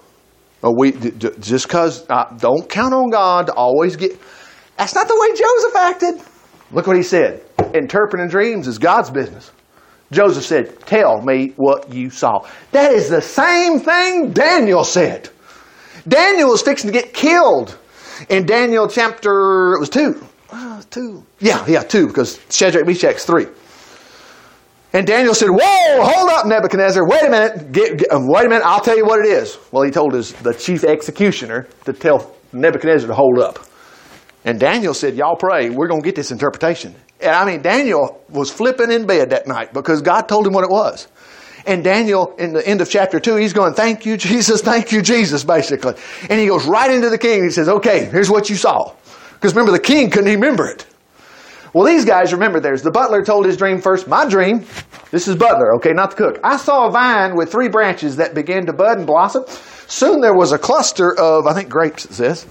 [0.63, 4.19] We just because uh, don't count on God to always get.
[4.77, 6.33] That's not the way Joseph acted.
[6.73, 7.43] Look what he said.
[7.75, 9.51] Interpreting dreams is God's business.
[10.13, 12.47] Joseph said, Tell me what you saw.
[12.71, 15.29] That is the same thing Daniel said.
[16.07, 17.77] Daniel was fixing to get killed
[18.29, 20.27] in Daniel chapter, it was 2.
[20.51, 21.25] Uh, 2.
[21.41, 23.47] Yeah, yeah, 2, because Shadrach, Meshach's 3.
[24.93, 27.07] And Daniel said, Whoa, hold up, Nebuchadnezzar.
[27.09, 27.73] Wait a minute.
[27.73, 28.65] Get, get, wait a minute.
[28.65, 29.57] I'll tell you what it is.
[29.71, 33.59] Well, he told his, the chief executioner to tell Nebuchadnezzar to hold up.
[34.45, 35.71] And Daniel said, Y'all pray.
[35.71, 36.95] We're going to get this interpretation.
[37.23, 40.65] And I mean, Daniel was flipping in bed that night because God told him what
[40.65, 41.09] it was.
[41.65, 45.01] And Daniel, in the end of chapter 2, he's going, Thank you, Jesus, thank you,
[45.01, 45.95] Jesus, basically.
[46.29, 48.95] And he goes right into the king and he says, Okay, here's what you saw.
[49.35, 50.87] Because remember, the king couldn't remember it.
[51.73, 52.83] Well, these guys remember theirs.
[52.83, 54.07] The butler told his dream first.
[54.07, 54.67] My dream,
[55.11, 56.41] this is butler, okay, not the cook.
[56.45, 59.45] I saw a vine with three branches that began to bud and blossom.
[59.87, 62.47] Soon there was a cluster of, I think grapes, it says.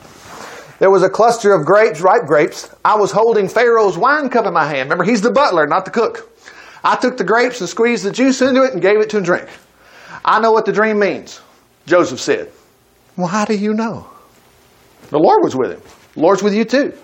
[0.81, 2.73] There was a cluster of grapes, ripe grapes.
[2.83, 4.89] I was holding Pharaoh's wine cup in my hand.
[4.89, 6.35] Remember, he's the butler, not the cook.
[6.83, 9.23] I took the grapes and squeezed the juice into it and gave it to him
[9.23, 9.47] to drink.
[10.25, 11.39] I know what the dream means,
[11.85, 12.51] Joseph said.
[13.15, 14.07] Well, how do you know?
[15.11, 15.81] The Lord was with him.
[16.15, 16.97] The Lord's with you too.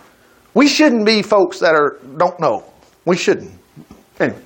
[0.55, 2.65] We shouldn't be folks that are don't know.
[3.05, 3.51] We shouldn't.
[4.19, 4.41] Anyway,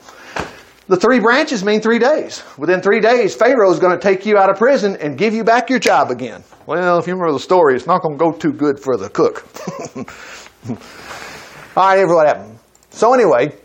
[0.92, 2.44] the three branches mean three days.
[2.58, 5.42] Within three days, Pharaoh is going to take you out of prison and give you
[5.42, 6.44] back your job again.
[6.66, 9.10] Well, if you remember the story, it's not going to go too good for the
[9.10, 9.48] cook.
[11.78, 12.60] All right, here's what happened.
[12.90, 13.56] So anyway,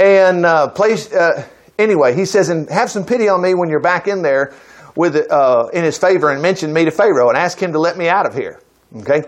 [0.00, 1.46] and uh, place uh,
[1.78, 4.52] anyway, he says, and have some pity on me when you're back in there
[4.96, 7.96] with uh, in his favor, and mention me to Pharaoh and ask him to let
[7.96, 8.60] me out of here.
[8.96, 9.22] Okay.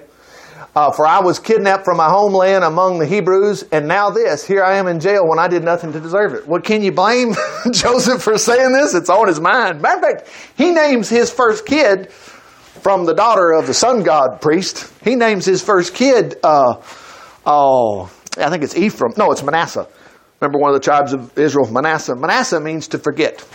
[0.75, 4.63] Uh, for I was kidnapped from my homeland among the Hebrews, and now this, here
[4.63, 6.47] I am in jail when I did nothing to deserve it.
[6.47, 7.35] Well, can you blame
[7.73, 8.95] Joseph for saying this?
[8.95, 9.83] It's on his mind.
[9.83, 14.41] Matter of fact, he names his first kid from the daughter of the sun god
[14.41, 14.93] priest.
[15.03, 16.81] He names his first kid, uh,
[17.45, 18.05] oh,
[18.39, 19.13] I think it's Ephraim.
[19.17, 19.89] No, it's Manasseh.
[20.41, 22.15] Remember one of the tribes of Israel, Manasseh?
[22.15, 23.47] Manasseh means to forget.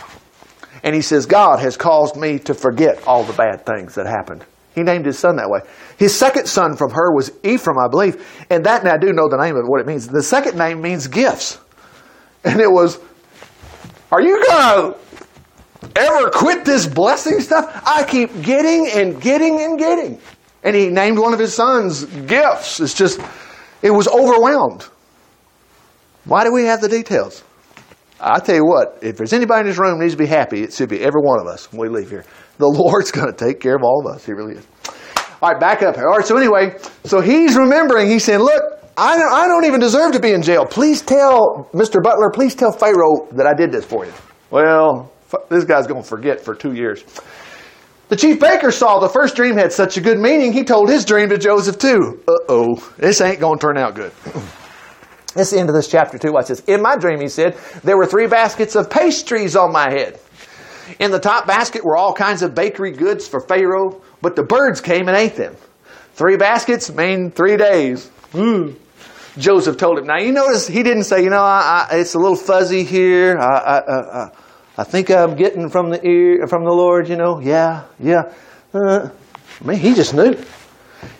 [0.84, 4.44] And he says, God has caused me to forget all the bad things that happened.
[4.76, 5.60] He named his son that way.
[5.96, 8.44] His second son from her was Ephraim, I believe.
[8.50, 10.06] And that, and I do know the name of what it means.
[10.06, 11.58] The second name means gifts.
[12.44, 13.00] And it was,
[14.12, 14.98] are you going to
[15.96, 17.82] ever quit this blessing stuff?
[17.86, 20.20] I keep getting and getting and getting.
[20.62, 22.78] And he named one of his sons gifts.
[22.78, 23.18] It's just,
[23.80, 24.86] it was overwhelmed.
[26.26, 27.44] Why do we have the details?
[28.20, 30.74] I tell you what, if there's anybody in this room needs to be happy, it
[30.74, 32.26] should be every one of us when we leave here.
[32.58, 34.24] The Lord's going to take care of all of us.
[34.24, 34.66] He really is.
[35.42, 35.98] All right, back up.
[35.98, 38.08] All right, so anyway, so he's remembering.
[38.08, 38.62] He's saying, look,
[38.96, 40.64] I don't, I don't even deserve to be in jail.
[40.64, 42.02] Please tell Mr.
[42.02, 44.12] Butler, please tell Pharaoh that I did this for you.
[44.50, 45.12] Well,
[45.50, 47.04] this guy's going to forget for two years.
[48.08, 51.04] The chief baker saw the first dream had such a good meaning, he told his
[51.04, 52.22] dream to Joseph too.
[52.28, 54.12] Uh oh, this ain't going to turn out good.
[55.34, 56.32] That's the end of this chapter too.
[56.32, 56.60] Watch this.
[56.60, 60.18] In my dream, he said, there were three baskets of pastries on my head.
[60.98, 64.80] In the top basket were all kinds of bakery goods for Pharaoh, but the birds
[64.80, 65.56] came and ate them.
[66.14, 68.10] Three baskets mean three days.
[68.32, 68.76] Mm.
[69.38, 70.06] Joseph told him.
[70.06, 73.36] Now you notice he didn't say, you know, I, I, it's a little fuzzy here.
[73.38, 74.30] I,
[74.78, 77.08] I, think I'm getting from the ear from the Lord.
[77.08, 78.32] You know, yeah, yeah.
[78.72, 79.10] Uh,
[79.60, 80.34] I mean, he just knew.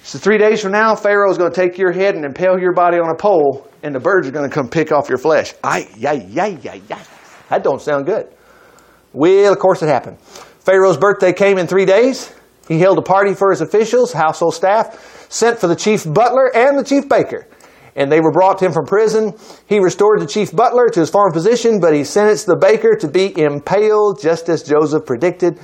[0.03, 2.73] So three days from now, Pharaoh is going to take your head and impale your
[2.73, 5.53] body on a pole, and the birds are going to come pick off your flesh.
[5.63, 7.03] Ay, ay, ay, ay, ay.
[7.51, 8.29] That don't sound good.
[9.17, 10.21] Well, of course it happened.
[10.21, 12.35] Pharaoh's birthday came in three days.
[12.69, 16.79] He held a party for his officials, household staff, sent for the chief butler and
[16.79, 17.47] the chief baker.
[17.95, 19.33] And they were brought to him from prison.
[19.67, 23.09] He restored the chief butler to his former position, but he sentenced the baker to
[23.09, 25.59] be impaled, just as Joseph predicted.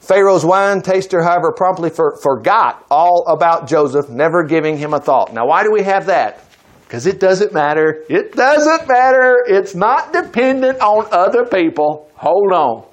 [0.00, 5.34] Pharaoh's wine taster, however, promptly for, forgot all about Joseph, never giving him a thought.
[5.34, 6.45] Now, why do we have that?
[6.86, 8.04] Because it doesn't matter.
[8.08, 9.44] It doesn't matter.
[9.46, 12.08] It's not dependent on other people.
[12.14, 12.84] Hold on.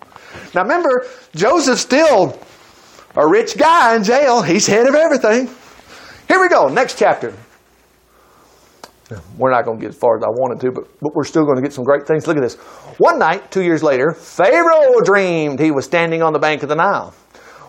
[0.56, 2.39] Now, remember, Joseph's still
[3.15, 4.41] a rich guy in jail.
[4.41, 5.47] He's head of everything.
[6.27, 6.67] Here we go.
[6.69, 7.34] Next chapter.
[9.38, 11.43] We're not going to get as far as I wanted to, but, but we're still
[11.43, 12.25] going to get some great things.
[12.25, 12.56] Look at this.
[12.97, 16.75] One night, two years later, Pharaoh dreamed he was standing on the bank of the
[16.75, 17.13] Nile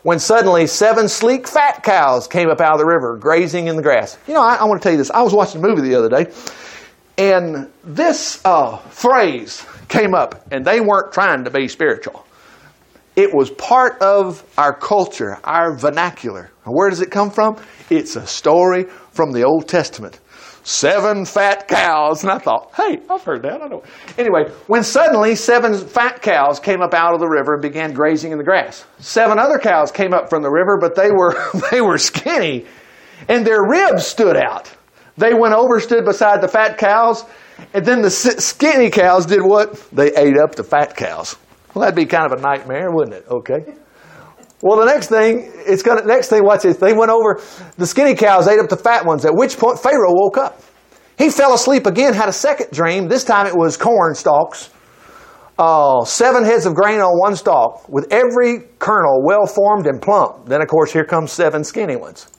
[0.05, 3.83] when suddenly seven sleek fat cows came up out of the river, grazing in the
[3.83, 4.19] grass.
[4.29, 5.11] You know, I, I want to tell you this.
[5.11, 6.31] I was watching a movie the other day,
[7.19, 12.27] and this uh, phrase came up, and they weren't trying to be spiritual.
[13.17, 16.51] It was part of our culture, our vernacular.
[16.65, 17.57] Where does it come from?
[17.89, 20.21] It's a story from the Old Testament
[20.65, 22.25] seven fat cows.
[22.25, 23.63] And I thought, hey, I've heard that.
[23.63, 23.85] I know.
[24.19, 28.33] Anyway, when suddenly seven fat cows came up out of the river and began grazing
[28.33, 28.85] in the grass.
[28.99, 31.37] Seven other cows came up from the river, but they were,
[31.71, 32.67] they were skinny
[33.29, 34.73] and their ribs stood out.
[35.17, 37.25] They went over, stood beside the fat cows,
[37.73, 39.75] and then the skinny cows did what?
[39.93, 41.37] They ate up the fat cows.
[41.73, 43.27] Well, that'd be kind of a nightmare, wouldn't it?
[43.29, 43.75] Okay.
[44.65, 46.79] Well, the next thing, it's gonna, next thing, watch this.
[46.79, 47.39] They went over,
[47.77, 50.59] the skinny cows ate up the fat ones, at which point Pharaoh woke up.
[51.19, 53.07] He fell asleep again, had a second dream.
[53.07, 54.71] This time it was corn stalks.
[55.59, 60.47] Uh, seven heads of grain on one stalk, with every kernel well formed and plump.
[60.47, 62.34] Then, of course, here comes seven skinny ones.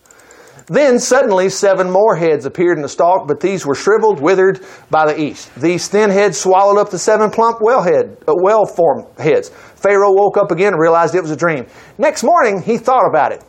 [0.67, 5.05] Then suddenly seven more heads appeared in the stalk, but these were shriveled, withered by
[5.05, 5.53] the east.
[5.55, 9.49] These thin heads swallowed up the seven plump, well head, uh, well formed heads.
[9.49, 11.67] Pharaoh woke up again and realized it was a dream.
[11.99, 13.43] Next morning, he thought about it.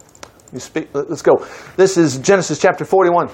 [0.61, 1.47] Speak, let's go.
[1.77, 3.29] This is Genesis chapter 41.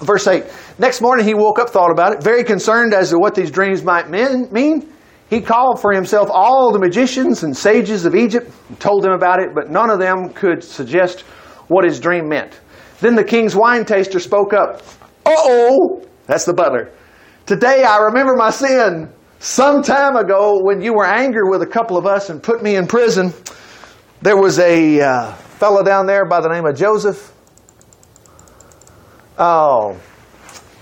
[0.00, 0.44] Verse 8.
[0.78, 3.82] Next morning he woke up, thought about it, very concerned as to what these dreams
[3.82, 4.92] might mean.
[5.28, 9.40] He called for himself all the magicians and sages of Egypt and told them about
[9.40, 11.22] it, but none of them could suggest
[11.68, 12.60] what his dream meant.
[13.00, 14.82] Then the king's wine taster spoke up.
[15.24, 16.06] Uh oh!
[16.26, 16.90] That's the butler.
[17.44, 19.12] Today I remember my sin.
[19.38, 22.76] Some time ago, when you were angry with a couple of us and put me
[22.76, 23.34] in prison,
[24.22, 27.32] there was a uh, fellow down there by the name of Joseph.
[29.38, 30.00] Oh,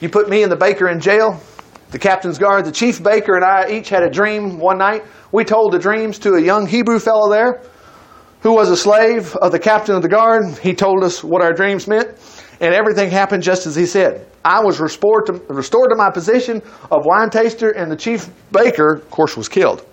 [0.00, 1.40] you put me and the baker in jail.
[1.90, 5.04] The captain's guard, the chief baker, and I each had a dream one night.
[5.32, 7.62] We told the dreams to a young Hebrew fellow there
[8.44, 10.58] who was a slave of the captain of the guard.
[10.58, 12.08] He told us what our dreams meant,
[12.60, 14.26] and everything happened just as he said.
[14.44, 16.60] I was restored to, restored to my position
[16.92, 19.84] of wine taster, and the chief baker, of course, was killed.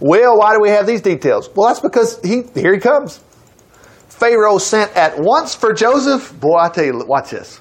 [0.00, 1.48] Well, why do we have these details?
[1.56, 3.20] Well, that's because he here he comes.
[4.08, 6.38] Pharaoh sent at once for Joseph.
[6.38, 7.60] Boy, I tell you, watch this.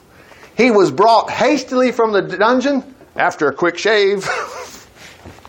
[0.57, 2.83] He was brought hastily from the dungeon
[3.15, 4.27] after a quick shave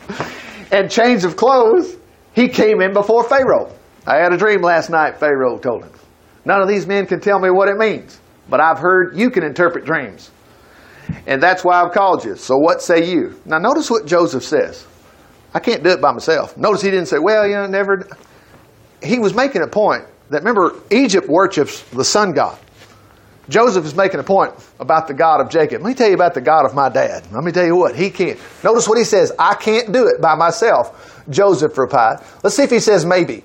[0.73, 1.98] and change of clothes
[2.39, 3.75] he came in before Pharaoh.
[4.07, 5.91] I had a dream last night, Pharaoh told him.
[6.45, 9.43] None of these men can tell me what it means, but I've heard you can
[9.43, 10.31] interpret dreams.
[11.27, 12.37] And that's why I've called you.
[12.37, 13.41] So what say you?
[13.45, 14.87] Now notice what Joseph says.
[15.53, 16.57] I can't do it by myself.
[16.57, 18.07] Notice he didn't say, well, you know, never.
[19.03, 22.57] He was making a point that, remember, Egypt worships the sun god.
[23.49, 25.83] Joseph is making a point about the God of Jacob.
[25.83, 27.27] Let me tell you about the God of my dad.
[27.33, 28.39] Let me tell you what, he can't.
[28.63, 31.25] Notice what he says I can't do it by myself.
[31.31, 32.21] Joseph replied.
[32.43, 33.45] Let's see if he says maybe.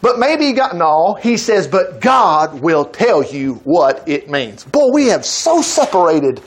[0.00, 1.14] But maybe got no.
[1.14, 4.62] He says, but God will tell you what it means.
[4.64, 6.42] Boy, we have so separated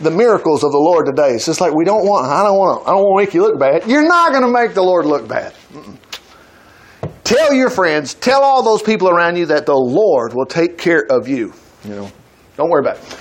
[0.00, 1.34] the miracles of the Lord today.
[1.34, 2.26] It's just like we don't want.
[2.26, 2.82] I don't want.
[2.84, 3.88] To, I don't want to make you look bad.
[3.88, 5.54] You're not going to make the Lord look bad.
[7.24, 8.14] Tell your friends.
[8.14, 11.52] Tell all those people around you that the Lord will take care of you.
[11.84, 12.12] You know,
[12.58, 13.18] don't worry about it.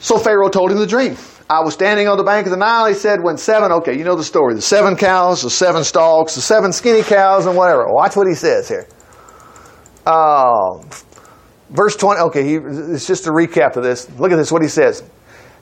[0.00, 1.16] So Pharaoh told him the dream.
[1.48, 2.86] I was standing on the bank of the Nile.
[2.86, 4.54] He said, when seven, okay, you know the story.
[4.54, 7.86] The seven cows, the seven stalks, the seven skinny cows, and whatever.
[7.88, 8.86] Watch what he says here.
[10.06, 10.78] Uh,
[11.70, 14.10] verse 20, okay, he, it's just a recap of this.
[14.18, 15.02] Look at this, what he says.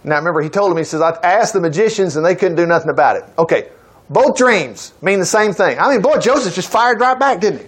[0.05, 2.67] Now remember, he told him, he says, I asked the magicians and they couldn't do
[2.67, 3.25] nothing about it.
[3.39, 3.69] Okay,
[4.11, 5.79] Both dreams mean the same thing.
[5.79, 7.67] I mean, boy, Joseph just fired right back, didn't he?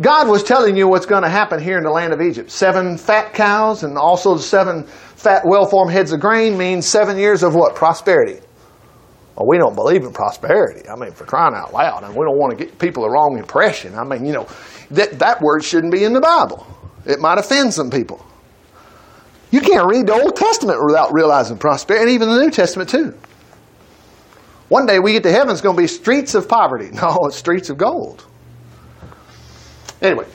[0.00, 2.50] God was telling you what's going to happen here in the land of Egypt.
[2.50, 7.42] Seven fat cows and also the seven fat, well-formed heads of grain means seven years
[7.42, 7.74] of what?
[7.74, 8.40] Prosperity.
[9.36, 10.88] Well, we don't believe in prosperity.
[10.88, 13.36] I mean, for crying out loud, and we don't want to get people the wrong
[13.38, 13.94] impression.
[13.94, 14.46] I mean, you know,
[14.90, 16.66] that, that word shouldn't be in the Bible.
[17.06, 18.24] It might offend some people.
[19.50, 23.14] You can't read the Old Testament without realizing prosperity, and even the New Testament too.
[24.68, 26.90] One day we get to heaven, it's going to be streets of poverty.
[26.94, 28.26] No, it's streets of gold.
[30.02, 30.26] Anyway,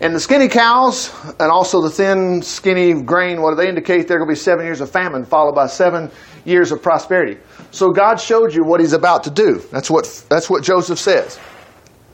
[0.00, 4.06] and the skinny cows and also the thin, skinny grain, what do they indicate?
[4.06, 6.10] There to be seven years of famine followed by seven
[6.44, 7.38] years of prosperity.
[7.72, 9.58] So God showed you what He's about to do.
[9.72, 11.38] That's what that's what Joseph says.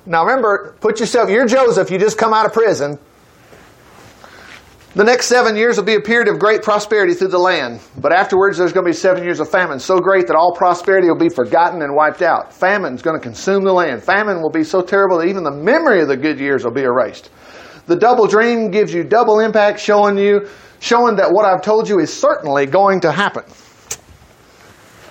[0.06, 1.28] Now remember, put yourself.
[1.28, 1.90] You're Joseph.
[1.90, 2.98] You just come out of prison.
[4.94, 8.12] The next seven years will be a period of great prosperity through the land, but
[8.12, 11.18] afterwards there's going to be seven years of famine, so great that all prosperity will
[11.18, 12.54] be forgotten and wiped out.
[12.54, 14.04] Famine is going to consume the land.
[14.04, 16.83] Famine will be so terrible that even the memory of the good years will be
[16.83, 17.30] erased.
[17.88, 21.98] The double dream gives you double impact, showing you, showing that what I've told you
[21.98, 23.42] is certainly going to happen.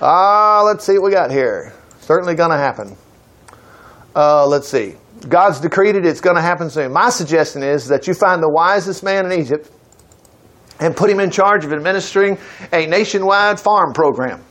[0.01, 1.73] Ah, uh, let's see what we got here.
[1.99, 2.95] Certainly going to happen.
[4.15, 4.95] Uh, let's see.
[5.27, 6.91] God's decreed it, it's going to happen soon.
[6.91, 9.69] My suggestion is that you find the wisest man in Egypt
[10.79, 12.37] and put him in charge of administering
[12.73, 14.43] a nationwide farm program.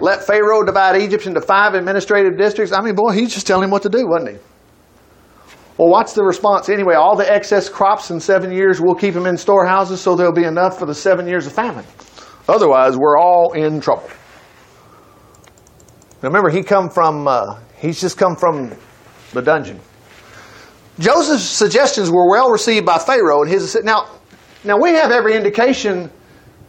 [0.00, 2.72] Let Pharaoh divide Egypt into five administrative districts.
[2.72, 4.38] I mean, boy, he's just telling him what to do, wasn't he?
[5.76, 6.94] Well, what's the response anyway?
[6.94, 10.44] All the excess crops in seven years, we'll keep them in storehouses so there'll be
[10.44, 11.84] enough for the seven years of famine.
[12.48, 14.08] Otherwise, we're all in trouble.
[16.22, 18.72] Remember, he come from uh, he's just come from
[19.34, 19.80] the dungeon.
[20.98, 24.08] Joseph's suggestions were well received by Pharaoh, and his now,
[24.62, 26.10] now we have every indication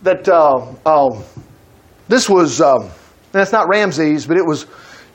[0.02, 1.22] that uh, uh,
[2.08, 2.62] this was.
[2.62, 2.90] Um,
[3.32, 4.66] that's not Ramses, but it was.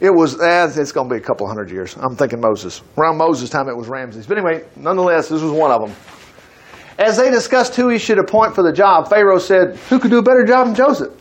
[0.00, 0.40] It was.
[0.40, 1.96] Eh, it's going to be a couple hundred years.
[1.96, 2.82] I'm thinking Moses.
[2.96, 4.26] Around Moses' time, it was Ramses.
[4.26, 5.96] But anyway, nonetheless, this was one of them.
[6.98, 10.18] As they discussed who he should appoint for the job, Pharaoh said, "Who could do
[10.18, 11.14] a better job than Joseph?"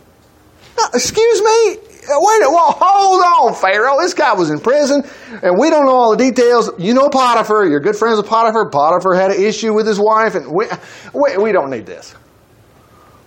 [0.94, 1.89] excuse me.
[2.02, 3.98] Uh, wait, well, hold on, Pharaoh.
[4.00, 5.02] This guy was in prison,
[5.42, 6.70] and we don't know all the details.
[6.78, 7.66] You know Potiphar.
[7.66, 8.70] You're good friends with Potiphar.
[8.70, 10.66] Potiphar had an issue with his wife, and we,
[11.12, 12.14] we, we don't need this.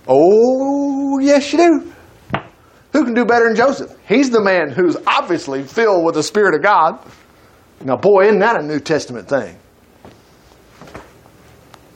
[0.07, 1.93] Oh, yes, you do.
[2.93, 3.95] Who can do better than Joseph?
[4.07, 6.99] He's the man who's obviously filled with the Spirit of God.
[7.83, 9.57] Now, boy, isn't that a New Testament thing?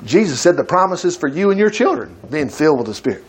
[0.03, 3.25] Jesus said the promises for you and your children being filled with the Spirit.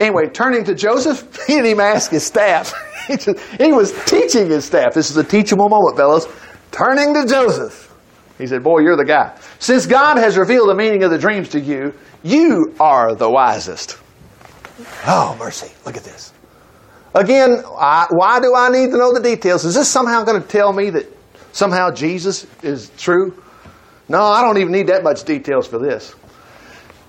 [0.00, 2.72] Anyway, turning to Joseph, he didn't even ask his staff.
[3.06, 4.94] he, just, he was teaching his staff.
[4.94, 6.26] This is a teachable moment, fellows.
[6.70, 7.94] Turning to Joseph,
[8.38, 9.36] he said, Boy, you're the guy.
[9.58, 13.98] Since God has revealed the meaning of the dreams to you, you are the wisest.
[15.06, 15.72] Oh, mercy.
[15.86, 16.32] Look at this.
[17.14, 19.64] Again, I, why do I need to know the details?
[19.64, 21.06] Is this somehow going to tell me that
[21.52, 23.40] somehow Jesus is true?
[24.08, 26.14] No, I don't even need that much details for this.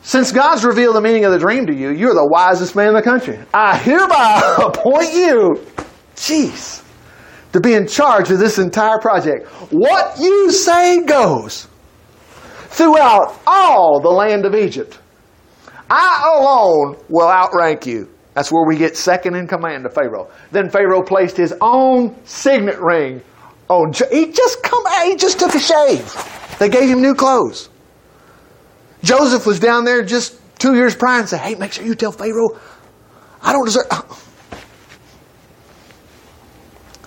[0.06, 2.94] Since God's revealed the meaning of the dream to you, you're the wisest man in
[2.94, 3.40] the country.
[3.52, 5.66] I hereby appoint you,
[6.16, 6.84] jeez,
[7.54, 9.48] to be in charge of this entire project.
[9.72, 11.68] What you say goes
[12.70, 15.00] throughout all the land of Egypt.
[15.90, 18.08] I alone will outrank you.
[18.36, 20.30] That's where we get second in command to Pharaoh.
[20.52, 23.24] Then Pharaoh placed his own signet ring
[23.70, 23.92] on.
[24.12, 24.84] He just come.
[25.04, 26.14] He just took a shave.
[26.60, 27.70] They gave him new clothes.
[29.06, 32.12] Joseph was down there just two years prior and said, Hey, make sure you tell
[32.12, 32.60] Pharaoh,
[33.42, 33.86] I don't deserve.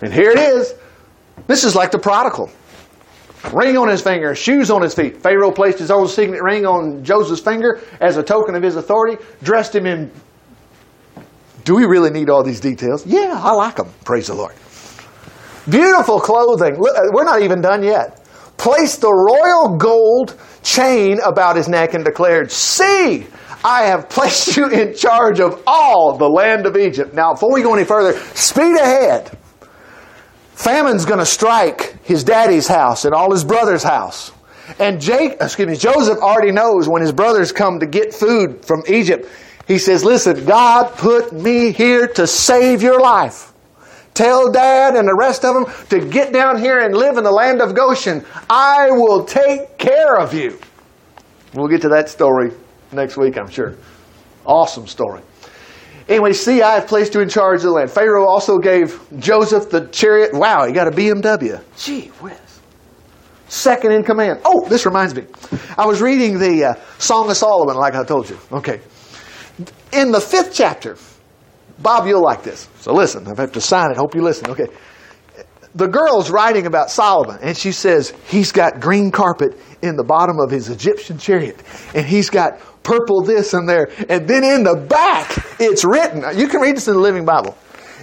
[0.01, 0.75] And here it is.
[1.49, 2.51] This is like the prodigal.
[3.53, 5.23] Ring on his finger, shoes on his feet.
[5.23, 9.23] Pharaoh placed his old signet ring on Joseph's finger as a token of his authority,
[9.43, 10.11] dressed him in.
[11.65, 13.07] Do we really need all these details?
[13.07, 13.89] Yeah, I like them.
[14.05, 14.55] Praise the Lord.
[15.69, 16.77] Beautiful clothing.
[16.79, 18.25] We're not even done yet.
[18.57, 23.27] Placed the royal gold chain about his neck and declared, See,
[23.65, 27.15] I have placed you in charge of all the land of Egypt.
[27.15, 29.37] Now, before we go any further, speed ahead.
[30.55, 34.33] Famine's going to strike his daddy's house and all his brother's house.
[34.79, 38.83] And Jake, excuse me, Joseph already knows when his brothers come to get food from
[38.89, 39.29] Egypt.
[39.67, 43.53] He says, Listen, God put me here to save your life.
[44.19, 47.31] Tell dad and the rest of them to get down here and live in the
[47.31, 48.25] land of Goshen.
[48.51, 50.59] I will take care of you.
[51.55, 52.51] We'll get to that story
[52.91, 53.77] next week, I'm sure.
[54.45, 55.23] Awesome story.
[56.09, 57.93] Anyway, see, I have placed you in charge of the land.
[57.93, 60.31] Pharaoh also gave Joseph the chariot.
[60.35, 61.63] Wow, he got a BMW.
[61.77, 62.35] Gee whiz.
[63.47, 64.41] Second in command.
[64.45, 65.27] Oh, this reminds me.
[65.79, 68.39] I was reading the uh, Song of Solomon, like I told you.
[68.51, 68.81] Okay.
[69.93, 70.97] In the fifth chapter,
[71.81, 72.69] Bob, you'll like this.
[72.81, 73.97] So listen, I have to sign it.
[73.97, 74.51] Hope you listen.
[74.51, 74.69] Okay.
[75.75, 80.41] the girl's writing about Solomon, and she says he's got green carpet in the bottom
[80.41, 81.63] of his Egyptian chariot,
[81.95, 86.25] and he's got purple this and there, and then in the back it's written.
[86.37, 87.57] You can read this in the Living Bible.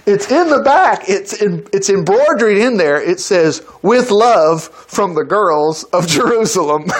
[0.06, 1.08] It's in the back.
[1.08, 3.02] It's in, it's embroidered in there.
[3.02, 6.84] It says, "With love from the girls of Jerusalem."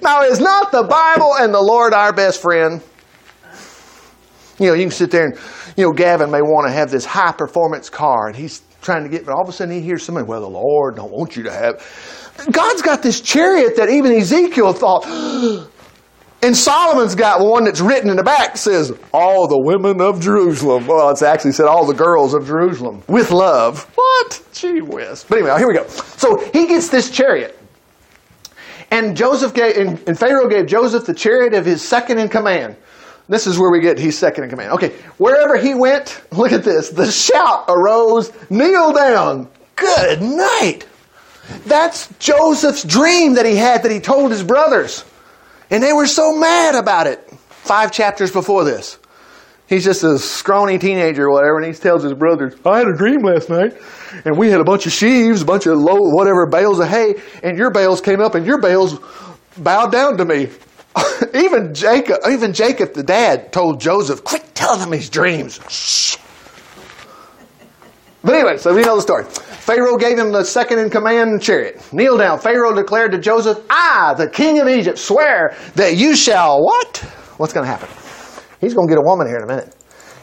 [0.00, 2.80] now, is not the Bible and the Lord our best friend?
[4.58, 5.38] You know, you can sit there and,
[5.76, 9.08] you know, Gavin may want to have this high performance car and he's trying to
[9.08, 11.44] get, but all of a sudden he hears somebody, well, the Lord don't want you
[11.44, 11.82] to have.
[12.50, 15.06] God's got this chariot that even Ezekiel thought,
[16.42, 20.86] and Solomon's got one that's written in the back says, all the women of Jerusalem.
[20.86, 23.90] Well, it's actually said all the girls of Jerusalem with love.
[23.94, 24.42] What?
[24.52, 25.24] Gee whiz.
[25.28, 25.86] But anyway, here we go.
[25.88, 27.58] So he gets this chariot.
[28.90, 32.76] And Joseph gave, and, and Pharaoh gave Joseph the chariot of his second in command.
[33.28, 34.72] This is where we get he's second in command.
[34.72, 36.90] Okay, wherever he went, look at this.
[36.90, 39.48] The shout arose, kneel down.
[39.76, 40.86] Good night.
[41.66, 45.04] That's Joseph's dream that he had that he told his brothers.
[45.70, 47.28] And they were so mad about it.
[47.48, 48.98] Five chapters before this.
[49.66, 52.94] He's just a scrawny teenager or whatever, and he tells his brothers, I had a
[52.94, 53.74] dream last night,
[54.26, 57.14] and we had a bunch of sheaves, a bunch of low, whatever, bales of hay,
[57.42, 58.98] and your bales came up, and your bales
[59.56, 60.50] bowed down to me.
[61.34, 66.16] even Jacob, even Jacob, the dad, told Joseph, "Quit telling him his dreams." Shh.
[68.22, 69.24] But anyway, so we know the story.
[69.24, 71.82] Pharaoh gave him the second in command chariot.
[71.92, 72.38] Kneel down.
[72.38, 76.98] Pharaoh declared to Joseph, "I, the king of Egypt, swear that you shall what?
[77.36, 77.88] What's going to happen?
[78.60, 79.74] He's going to get a woman here in a minute.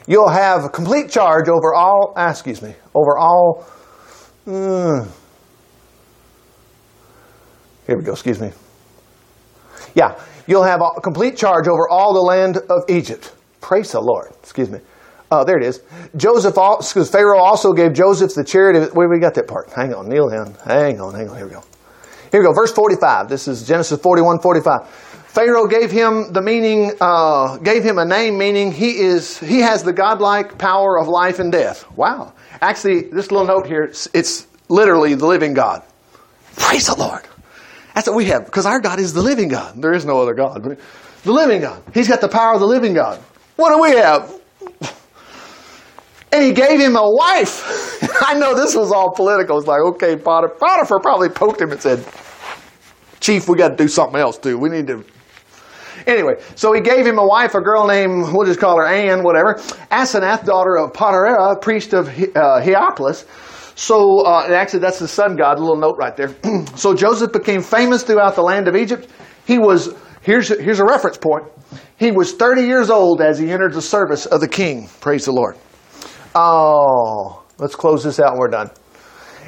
[0.08, 2.14] You'll have complete charge over all.
[2.16, 3.66] Ah, excuse me, over all.
[4.48, 5.06] Uh,
[7.86, 8.14] here we go.
[8.14, 8.52] Excuse me.
[9.94, 10.16] Yeah,
[10.48, 13.34] you'll have a complete charge over all the land of Egypt.
[13.62, 14.32] Praise the Lord.
[14.42, 14.80] Excuse me.
[15.32, 15.82] Oh, there it is.
[16.18, 19.72] Joseph, because Pharaoh also gave Joseph the chariot where we got that part?
[19.72, 20.56] Hang on, kneel down.
[20.66, 21.38] Hang on, hang on.
[21.38, 21.64] Here we go.
[22.32, 22.54] Here we go.
[22.54, 23.30] Verse 45.
[23.30, 24.88] This is Genesis 41, 45.
[25.32, 29.82] Pharaoh gave him the meaning, uh, gave him a name meaning he is, he has
[29.82, 31.90] the godlike power of life and death.
[31.96, 32.34] Wow.
[32.62, 35.84] Actually, this little note here, it's, it's literally the living God.
[36.58, 37.22] Praise the Lord.
[37.96, 39.82] That's what we have, because our God is the living God.
[39.82, 40.78] There is no other God.
[41.24, 41.84] The living God.
[41.94, 43.20] He's got the power of the living God.
[43.58, 44.42] What do we have?
[46.34, 48.02] And he gave him a wife.
[48.22, 49.58] I know this was all political.
[49.58, 52.06] It's like, okay, Potiphar, Potiphar probably poked him and said,
[53.20, 54.58] Chief, we got to do something else too.
[54.58, 55.04] We need to.
[56.08, 59.24] Anyway, so he gave him a wife, a girl named, we'll just call her Anne,
[59.24, 59.56] whatever,
[59.92, 62.62] Asenath, daughter of Potiphar, priest of uh.
[63.82, 66.36] So, uh, actually, that's the sun god, a little note right there.
[66.76, 69.10] so Joseph became famous throughout the land of Egypt.
[69.48, 71.46] He was, here's, here's a reference point.
[71.98, 74.88] He was 30 years old as he entered the service of the king.
[75.00, 75.58] Praise the Lord.
[76.36, 78.70] Oh, let's close this out and we're done.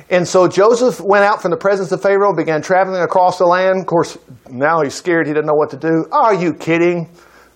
[0.09, 3.81] And so Joseph went out from the presence of Pharaoh, began traveling across the land.
[3.81, 4.17] Of course,
[4.49, 5.27] now he's scared.
[5.27, 6.07] He doesn't know what to do.
[6.11, 7.07] Are you kidding?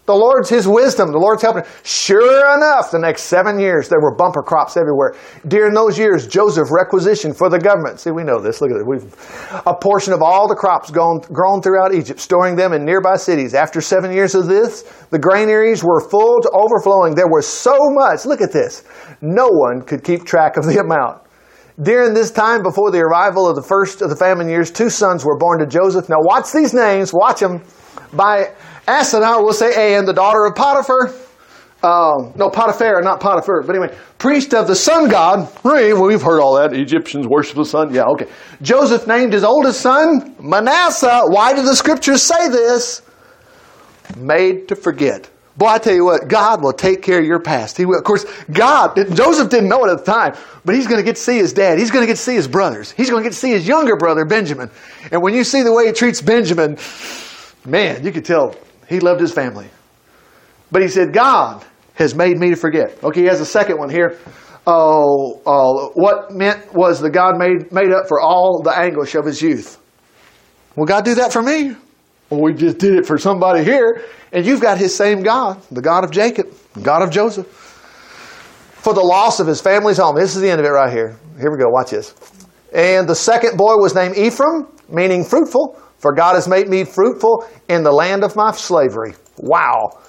[0.07, 1.11] The Lord's his wisdom.
[1.11, 1.63] The Lord's helping.
[1.83, 5.15] Sure enough, the next seven years, there were bumper crops everywhere.
[5.45, 7.99] During those years, Joseph requisitioned for the government.
[7.99, 8.61] See, we know this.
[8.61, 8.87] Look at it.
[8.87, 9.03] We've,
[9.67, 13.53] a portion of all the crops grown, grown throughout Egypt, storing them in nearby cities.
[13.53, 17.13] After seven years of this, the granaries were full to overflowing.
[17.13, 18.25] There was so much.
[18.25, 18.85] Look at this.
[19.19, 21.21] No one could keep track of the amount.
[21.81, 25.25] During this time, before the arrival of the first of the famine years, two sons
[25.25, 26.07] were born to Joseph.
[26.07, 27.11] Now watch these names.
[27.13, 27.61] Watch them.
[28.13, 28.53] By
[28.87, 31.13] Asenath, we'll say Anne, the daughter of Potiphar.
[31.83, 33.61] Um, no, Potiphar, not Potiphar.
[33.61, 35.47] But anyway, priest of the sun god.
[35.63, 36.73] Well, we've heard all that.
[36.73, 37.93] Egyptians worship the sun.
[37.93, 38.27] Yeah, okay.
[38.61, 41.23] Joseph named his oldest son Manasseh.
[41.25, 43.03] Why do the scriptures say this?
[44.15, 45.29] Made to forget.
[45.57, 47.77] Boy, I tell you what, God will take care of your past.
[47.77, 47.97] He will.
[47.97, 51.15] Of course, God, Joseph didn't know it at the time, but he's going to get
[51.15, 51.79] to see his dad.
[51.79, 52.91] He's going to get to see his brothers.
[52.91, 54.69] He's going to get to see his younger brother, Benjamin.
[55.11, 56.77] And when you see the way he treats Benjamin,
[57.65, 58.55] man, you could tell
[58.87, 59.69] he loved his family.
[60.71, 61.65] But he said, God
[61.95, 63.03] has made me to forget.
[63.03, 64.17] Okay, he has a second one here.
[64.65, 69.25] Oh, uh, what meant was the God made, made up for all the anguish of
[69.25, 69.79] his youth.
[70.75, 71.75] Will God do that for me?
[72.29, 74.03] Well, we just did it for somebody here.
[74.31, 77.47] And you've got his same God, the God of Jacob, God of Joseph.
[77.47, 80.15] For the loss of his family's home.
[80.15, 81.17] This is the end of it right here.
[81.39, 81.69] Here we go.
[81.69, 82.13] Watch this.
[82.73, 85.81] And the second boy was named Ephraim, meaning fruitful.
[85.99, 89.13] For God has made me fruitful in the land of my slavery.
[89.37, 89.99] Wow.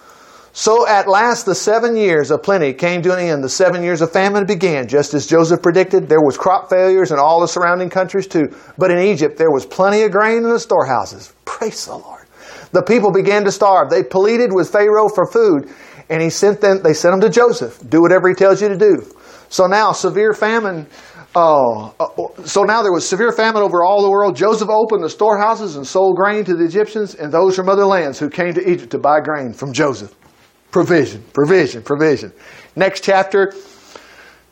[0.53, 3.45] So at last the seven years of plenty came to an end.
[3.45, 6.09] The seven years of famine began, just as Joseph predicted.
[6.09, 8.55] There was crop failures in all the surrounding countries too.
[8.76, 11.32] But in Egypt there was plenty of grain in the storehouses.
[11.45, 12.26] Praise the Lord.
[12.72, 13.89] The people began to starve.
[13.89, 15.72] They pleaded with Pharaoh for food,
[16.11, 17.78] and he sent them, they sent them to Joseph.
[17.89, 19.07] Do whatever he tells you to do.
[19.49, 20.86] So now severe famine.
[21.35, 22.09] Uh, uh,
[22.45, 24.35] so now there was severe famine over all the world.
[24.35, 28.18] Joseph opened the storehouses and sold grain to the Egyptians and those from other lands
[28.18, 30.14] who came to Egypt to buy grain from Joseph.
[30.70, 32.33] Provision, provision, provision.
[32.76, 33.53] Next chapter,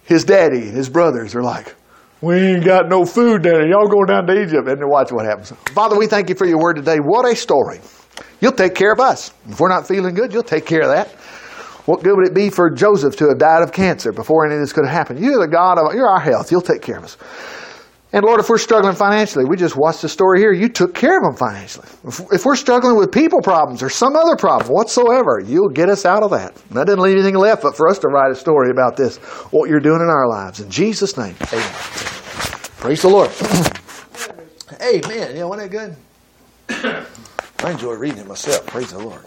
[0.04, 1.74] his daddy and his brothers are like,
[2.20, 5.52] we ain't got no food down Y'all go down to Egypt and watch what happens.
[5.74, 6.96] Father, we thank you for your word today.
[6.96, 7.80] What a story.
[8.40, 9.32] You'll take care of us.
[9.48, 11.14] If we're not feeling good, you'll take care of that.
[11.86, 14.60] What good would it be for Joseph to have died of cancer before any of
[14.60, 15.20] this could have happened?
[15.20, 16.50] You're the God of you're our health.
[16.52, 17.16] You'll take care of us.
[18.12, 20.52] And Lord, if we're struggling financially, we just watched the story here.
[20.52, 21.88] You took care of them financially.
[22.06, 26.06] If, if, we're struggling with people problems or some other problem whatsoever, you'll get us
[26.06, 26.56] out of that.
[26.68, 29.16] And that didn't leave anything left but for us to write a story about this,
[29.50, 30.60] what you're doing in our lives.
[30.60, 31.72] In Jesus' name, amen.
[32.78, 33.30] Praise the Lord.
[34.82, 35.36] Amen.
[35.36, 35.96] Yeah, wasn't that
[36.68, 37.06] good?
[37.64, 38.66] I enjoy reading it myself.
[38.66, 39.22] Praise the Lord.